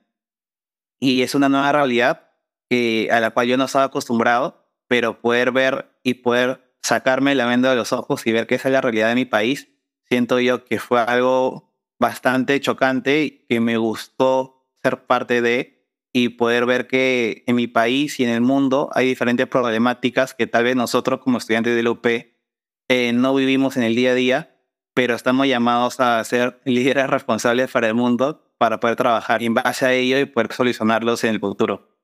Y 0.99 1.21
es 1.21 1.35
una 1.35 1.49
nueva 1.49 1.71
realidad 1.71 2.31
que, 2.69 3.09
a 3.11 3.19
la 3.19 3.31
cual 3.31 3.47
yo 3.47 3.57
no 3.57 3.65
estaba 3.65 3.85
acostumbrado, 3.85 4.65
pero 4.87 5.21
poder 5.21 5.51
ver 5.51 5.91
y 6.03 6.15
poder 6.15 6.75
sacarme 6.81 7.35
la 7.35 7.45
venda 7.45 7.69
de 7.69 7.75
los 7.75 7.93
ojos 7.93 8.25
y 8.25 8.31
ver 8.31 8.47
que 8.47 8.55
esa 8.55 8.69
es 8.69 8.73
la 8.73 8.81
realidad 8.81 9.09
de 9.09 9.15
mi 9.15 9.25
país, 9.25 9.69
siento 10.05 10.39
yo 10.39 10.65
que 10.65 10.79
fue 10.79 11.01
algo 11.01 11.73
bastante 11.99 12.59
chocante 12.61 13.45
que 13.49 13.59
me 13.59 13.77
gustó 13.77 14.67
ser 14.81 15.05
parte 15.05 15.41
de 15.41 15.77
y 16.13 16.29
poder 16.29 16.65
ver 16.65 16.87
que 16.87 17.43
en 17.47 17.55
mi 17.55 17.67
país 17.67 18.19
y 18.19 18.23
en 18.23 18.29
el 18.29 18.41
mundo 18.41 18.89
hay 18.93 19.07
diferentes 19.07 19.47
problemáticas 19.47 20.33
que 20.33 20.47
tal 20.47 20.63
vez 20.63 20.75
nosotros 20.75 21.19
como 21.19 21.37
estudiantes 21.37 21.75
de 21.75 21.83
la 21.83 21.91
UP 21.91 22.05
eh, 22.89 23.11
no 23.13 23.35
vivimos 23.35 23.75
en 23.75 23.83
el 23.83 23.95
día 23.95 24.11
a 24.11 24.15
día, 24.15 24.55
pero 24.93 25.13
estamos 25.13 25.47
llamados 25.47 25.99
a 25.99 26.23
ser 26.23 26.61
líderes 26.65 27.07
responsables 27.07 27.69
para 27.69 27.87
el 27.87 27.93
mundo 27.93 28.46
para 28.57 28.79
poder 28.79 28.95
trabajar 28.95 29.43
en 29.43 29.53
base 29.53 29.85
a 29.85 29.93
ello 29.93 30.19
y 30.19 30.25
poder 30.25 30.51
solucionarlos 30.51 31.23
en 31.23 31.31
el 31.31 31.39
futuro. 31.39 31.97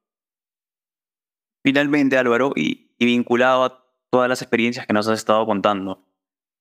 Finalmente, 1.63 2.17
Álvaro, 2.17 2.51
y, 2.55 2.93
vinculado 2.99 3.63
a 3.63 3.85
todas 4.09 4.29
las 4.29 4.41
experiencias 4.41 4.85
que 4.85 4.93
nos 4.93 5.07
has 5.07 5.19
estado 5.19 5.45
contando, 5.45 6.05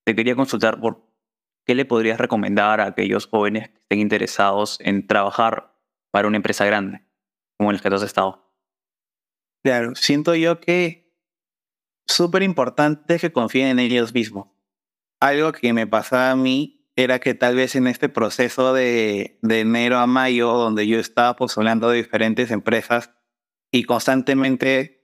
te 0.04 0.14
quería 0.14 0.34
consultar 0.34 0.80
por 0.80 1.06
qué 1.64 1.74
le 1.74 1.84
podrías 1.84 2.18
recomendar 2.18 2.80
a 2.80 2.86
aquellos 2.86 3.26
jóvenes 3.26 3.68
que 3.68 3.78
estén 3.78 4.00
interesados 4.00 4.78
en 4.80 5.06
trabajar 5.06 5.76
para 6.10 6.28
una 6.28 6.36
empresa 6.36 6.64
grande, 6.64 7.04
como 7.58 7.70
en 7.70 7.76
el 7.76 7.82
que 7.82 7.88
tú 7.88 7.96
has 7.96 8.02
estado. 8.02 8.52
Claro, 9.64 9.94
siento 9.94 10.34
yo 10.34 10.60
que 10.60 11.16
súper 12.06 12.42
importante 12.42 13.18
que 13.18 13.32
confíen 13.32 13.68
en 13.68 13.78
ellos 13.78 14.12
mismos. 14.12 14.48
Algo 15.20 15.52
que 15.52 15.72
me 15.72 15.86
pasaba 15.86 16.32
a 16.32 16.36
mí 16.36 16.81
era 16.96 17.18
que 17.20 17.34
tal 17.34 17.56
vez 17.56 17.74
en 17.74 17.86
este 17.86 18.08
proceso 18.08 18.74
de, 18.74 19.38
de 19.42 19.60
enero 19.60 19.98
a 19.98 20.06
mayo, 20.06 20.52
donde 20.52 20.86
yo 20.86 20.98
estaba 20.98 21.36
postulando 21.36 21.88
de 21.88 21.98
diferentes 21.98 22.50
empresas 22.50 23.10
y 23.70 23.84
constantemente 23.84 25.02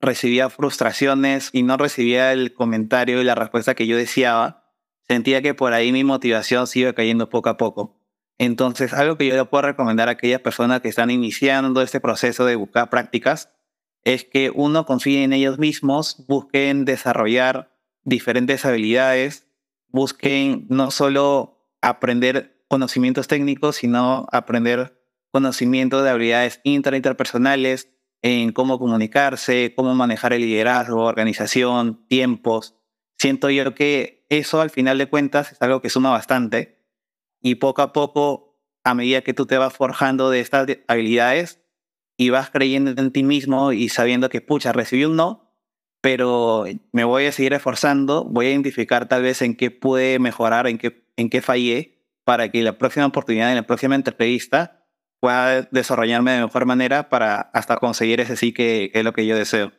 recibía 0.00 0.50
frustraciones 0.50 1.50
y 1.52 1.62
no 1.62 1.76
recibía 1.76 2.32
el 2.32 2.52
comentario 2.54 3.20
y 3.20 3.24
la 3.24 3.34
respuesta 3.34 3.74
que 3.74 3.86
yo 3.86 3.96
deseaba, 3.96 4.72
sentía 5.06 5.42
que 5.42 5.54
por 5.54 5.72
ahí 5.72 5.92
mi 5.92 6.04
motivación 6.04 6.66
se 6.66 6.80
iba 6.80 6.92
cayendo 6.92 7.28
poco 7.28 7.48
a 7.48 7.56
poco. 7.56 7.98
Entonces, 8.38 8.92
algo 8.92 9.16
que 9.16 9.26
yo 9.26 9.34
le 9.34 9.44
puedo 9.44 9.62
recomendar 9.62 10.08
a 10.08 10.12
aquellas 10.12 10.40
personas 10.40 10.80
que 10.80 10.88
están 10.88 11.10
iniciando 11.10 11.82
este 11.82 12.00
proceso 12.00 12.44
de 12.44 12.54
buscar 12.54 12.88
prácticas 12.90 13.50
es 14.04 14.24
que 14.24 14.50
uno 14.54 14.86
confíe 14.86 15.24
en 15.24 15.32
ellos 15.32 15.58
mismos, 15.58 16.24
busquen 16.28 16.84
desarrollar 16.84 17.76
diferentes 18.04 18.64
habilidades 18.64 19.47
busquen 19.88 20.66
no 20.68 20.90
solo 20.90 21.66
aprender 21.80 22.64
conocimientos 22.68 23.28
técnicos, 23.28 23.76
sino 23.76 24.26
aprender 24.32 25.02
conocimientos 25.30 26.04
de 26.04 26.10
habilidades 26.10 26.60
intra 26.64 26.96
interpersonales, 26.96 27.90
en 28.22 28.52
cómo 28.52 28.78
comunicarse, 28.78 29.74
cómo 29.76 29.94
manejar 29.94 30.32
el 30.32 30.42
liderazgo, 30.42 31.04
organización, 31.04 32.04
tiempos. 32.08 32.74
Siento 33.16 33.50
yo 33.50 33.74
que 33.74 34.26
eso 34.28 34.60
al 34.60 34.70
final 34.70 34.98
de 34.98 35.08
cuentas 35.08 35.52
es 35.52 35.62
algo 35.62 35.80
que 35.80 35.90
suma 35.90 36.10
bastante 36.10 36.84
y 37.40 37.56
poco 37.56 37.82
a 37.82 37.92
poco, 37.92 38.60
a 38.84 38.94
medida 38.94 39.22
que 39.22 39.34
tú 39.34 39.46
te 39.46 39.58
vas 39.58 39.72
forjando 39.72 40.30
de 40.30 40.40
estas 40.40 40.66
habilidades 40.88 41.62
y 42.16 42.30
vas 42.30 42.50
creyendo 42.50 42.90
en 43.00 43.12
ti 43.12 43.22
mismo 43.22 43.72
y 43.72 43.88
sabiendo 43.88 44.28
que, 44.28 44.40
pucha, 44.40 44.72
recibí 44.72 45.04
un 45.04 45.16
no, 45.16 45.47
pero 46.00 46.64
me 46.92 47.04
voy 47.04 47.26
a 47.26 47.32
seguir 47.32 47.54
esforzando, 47.54 48.24
voy 48.24 48.46
a 48.46 48.50
identificar 48.50 49.08
tal 49.08 49.22
vez 49.22 49.42
en 49.42 49.56
qué 49.56 49.70
puede 49.70 50.18
mejorar, 50.18 50.66
en 50.66 50.78
qué, 50.78 51.04
en 51.16 51.30
qué 51.30 51.42
fallé, 51.42 51.98
para 52.24 52.50
que 52.50 52.62
la 52.62 52.78
próxima 52.78 53.06
oportunidad, 53.06 53.50
en 53.50 53.56
la 53.56 53.66
próxima 53.66 53.94
entrevista, 53.94 54.84
pueda 55.20 55.62
desarrollarme 55.62 56.32
de 56.32 56.42
mejor 56.42 56.66
manera 56.66 57.08
para 57.08 57.40
hasta 57.40 57.76
conseguir 57.78 58.20
ese 58.20 58.36
sí 58.36 58.52
que, 58.52 58.90
es 58.94 59.04
lo 59.04 59.12
que 59.12 59.26
yo 59.26 59.36
deseo. 59.36 59.72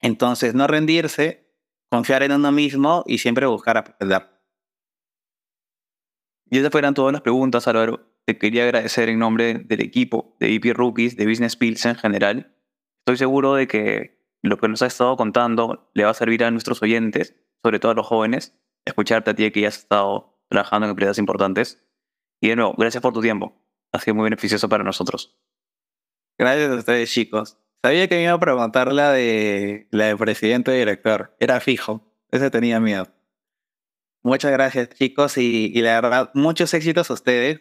Entonces, 0.00 0.54
no 0.54 0.66
rendirse, 0.66 1.48
confiar 1.90 2.22
en 2.22 2.32
uno 2.32 2.52
mismo 2.52 3.04
y 3.06 3.18
siempre 3.18 3.46
buscar 3.46 3.78
aprender. 3.78 4.28
Y 6.50 6.58
esas 6.58 6.70
fueran 6.70 6.94
todas 6.94 7.12
las 7.12 7.22
preguntas, 7.22 7.66
Álvaro. 7.66 8.08
Te 8.26 8.36
quería 8.36 8.64
agradecer 8.64 9.08
en 9.08 9.18
nombre 9.18 9.54
del 9.54 9.80
equipo 9.80 10.36
de 10.38 10.48
VP 10.48 10.74
Rookies, 10.74 11.16
de 11.16 11.26
Business 11.26 11.56
Pills 11.56 11.86
en 11.86 11.96
general. 11.96 12.54
Estoy 13.00 13.16
seguro 13.16 13.54
de 13.54 13.66
que 13.66 14.21
lo 14.42 14.58
que 14.58 14.68
nos 14.68 14.82
has 14.82 14.92
estado 14.92 15.16
contando 15.16 15.90
le 15.94 16.04
va 16.04 16.10
a 16.10 16.14
servir 16.14 16.44
a 16.44 16.50
nuestros 16.50 16.82
oyentes, 16.82 17.36
sobre 17.62 17.78
todo 17.78 17.92
a 17.92 17.94
los 17.94 18.06
jóvenes, 18.06 18.58
escucharte 18.84 19.30
a 19.30 19.34
ti 19.34 19.50
que 19.50 19.60
ya 19.60 19.68
has 19.68 19.78
estado 19.78 20.40
trabajando 20.48 20.86
en 20.86 20.90
empresas 20.90 21.18
importantes. 21.18 21.84
Y 22.40 22.48
de 22.48 22.56
nuevo, 22.56 22.74
gracias 22.76 23.00
por 23.02 23.12
tu 23.12 23.20
tiempo. 23.20 23.54
Ha 23.92 24.00
sido 24.00 24.16
muy 24.16 24.24
beneficioso 24.24 24.68
para 24.68 24.84
nosotros. 24.84 25.38
Gracias 26.38 26.70
a 26.70 26.74
ustedes, 26.74 27.10
chicos. 27.10 27.58
Sabía 27.84 28.08
que 28.08 28.16
me 28.16 28.24
iba 28.24 28.32
a 28.32 28.40
preguntar 28.40 28.92
la 28.92 29.12
de, 29.12 29.86
la 29.90 30.06
de 30.06 30.16
presidente 30.16 30.74
y 30.74 30.78
director. 30.78 31.36
Era 31.38 31.60
fijo. 31.60 32.12
Ese 32.30 32.50
tenía 32.50 32.80
miedo. 32.80 33.08
Muchas 34.22 34.50
gracias, 34.52 34.90
chicos. 34.90 35.36
Y, 35.38 35.72
y 35.74 35.82
la 35.82 36.00
verdad, 36.00 36.30
muchos 36.34 36.74
éxitos 36.74 37.10
a 37.10 37.14
ustedes. 37.14 37.60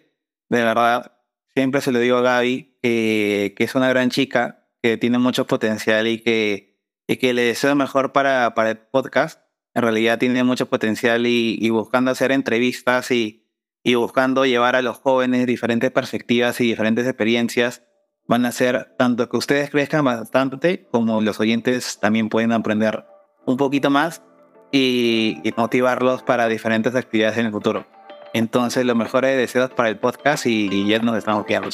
De 0.49 0.63
verdad, 0.63 1.17
siempre 1.53 1.81
se 1.81 1.91
lo 1.91 1.99
digo 1.99 2.17
a 2.17 2.21
Gaby, 2.21 2.77
que, 2.81 3.53
que 3.55 3.63
es 3.63 3.75
una 3.75 3.89
gran 3.89 4.09
chica, 4.09 4.67
que 4.81 4.97
tiene 4.97 5.17
mucho 5.17 5.47
potencial 5.47 6.07
y 6.07 6.19
que 6.19 6.70
y 7.11 7.17
que 7.17 7.33
le 7.33 7.41
deseo 7.41 7.75
mejor 7.75 8.13
para, 8.13 8.53
para 8.53 8.69
el 8.69 8.77
podcast. 8.77 9.41
En 9.73 9.81
realidad 9.81 10.17
tiene 10.17 10.45
mucho 10.45 10.67
potencial 10.67 11.27
y, 11.27 11.69
buscando 11.69 12.09
hacer 12.09 12.31
entrevistas 12.31 13.11
y, 13.11 13.45
y 13.83 13.95
buscando 13.95 14.45
llevar 14.45 14.77
a 14.77 14.81
los 14.81 14.97
jóvenes 14.97 15.45
diferentes 15.45 15.91
perspectivas 15.91 16.61
y 16.61 16.67
diferentes 16.67 17.05
experiencias, 17.05 17.83
van 18.27 18.45
a 18.45 18.49
hacer 18.49 18.95
tanto 18.97 19.27
que 19.27 19.35
ustedes 19.35 19.69
crezcan 19.69 20.05
bastante 20.05 20.87
como 20.89 21.19
los 21.19 21.41
oyentes 21.41 21.99
también 21.99 22.29
pueden 22.29 22.53
aprender 22.53 23.05
un 23.45 23.57
poquito 23.57 23.89
más 23.89 24.23
y, 24.71 25.41
motivarlos 25.57 26.23
para 26.23 26.47
diferentes 26.47 26.95
actividades 26.95 27.37
en 27.37 27.47
el 27.47 27.51
futuro. 27.51 27.85
Entonces, 28.33 28.85
lo 28.85 28.95
mejor 28.95 29.25
es 29.25 29.35
deseos 29.35 29.69
para 29.71 29.89
el 29.89 29.99
podcast 29.99 30.45
y, 30.45 30.87
ya 30.87 30.99
nos 30.99 31.17
estamos 31.17 31.45
quedando. 31.45 31.71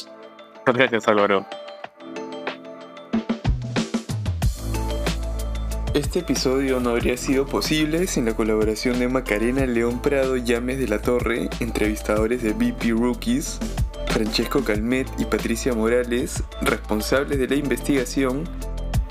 Gracias, 0.65 1.07
Álvaro. 1.07 1.45
Este 5.93 6.19
episodio 6.19 6.79
no 6.79 6.91
habría 6.91 7.17
sido 7.17 7.45
posible 7.45 8.07
sin 8.07 8.25
la 8.25 8.35
colaboración 8.35 8.99
de 8.99 9.07
Macarena 9.07 9.65
León 9.65 10.01
Prado 10.01 10.35
Llames 10.35 10.77
de 10.79 10.87
la 10.87 10.99
Torre, 11.01 11.49
entrevistadores 11.59 12.43
de 12.43 12.53
BP 12.53 12.91
Rookies, 12.91 13.57
Francesco 14.07 14.63
Calmet 14.63 15.07
y 15.17 15.25
Patricia 15.25 15.73
Morales, 15.73 16.43
responsables 16.61 17.39
de 17.39 17.47
la 17.47 17.55
investigación, 17.55 18.43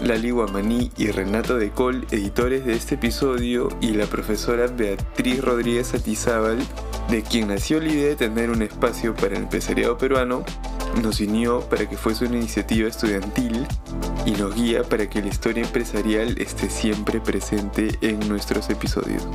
Lali 0.00 0.30
Guamaní 0.30 0.92
y 0.96 1.10
Renato 1.10 1.56
De 1.56 1.70
Col, 1.70 2.06
editores 2.10 2.66
de 2.66 2.74
este 2.74 2.96
episodio, 2.96 3.68
y 3.80 3.92
la 3.92 4.06
profesora 4.06 4.66
Beatriz 4.66 5.42
Rodríguez 5.42 5.94
Atizábal, 5.94 6.58
de 7.10 7.22
quien 7.22 7.48
nació 7.48 7.80
la 7.80 7.88
idea 7.88 8.08
de 8.08 8.16
tener 8.16 8.50
un 8.50 8.62
espacio 8.62 9.14
para 9.14 9.36
el 9.36 9.44
empresariado 9.44 9.96
peruano, 9.96 10.44
nos 11.02 11.20
unió 11.20 11.61
para 11.61 11.88
que 11.88 11.96
fuese 11.96 12.26
una 12.26 12.37
iniciativa 12.37 12.88
estudiantil 12.88 13.66
y 14.24 14.32
nos 14.32 14.54
guía 14.54 14.82
para 14.82 15.09
que 15.09 15.20
la 15.20 15.28
historia 15.28 15.62
empresarial 15.62 16.37
esté 16.38 16.70
siempre 16.70 17.20
presente 17.20 17.98
en 18.00 18.20
nuestros 18.28 18.70
episodios. 18.70 19.26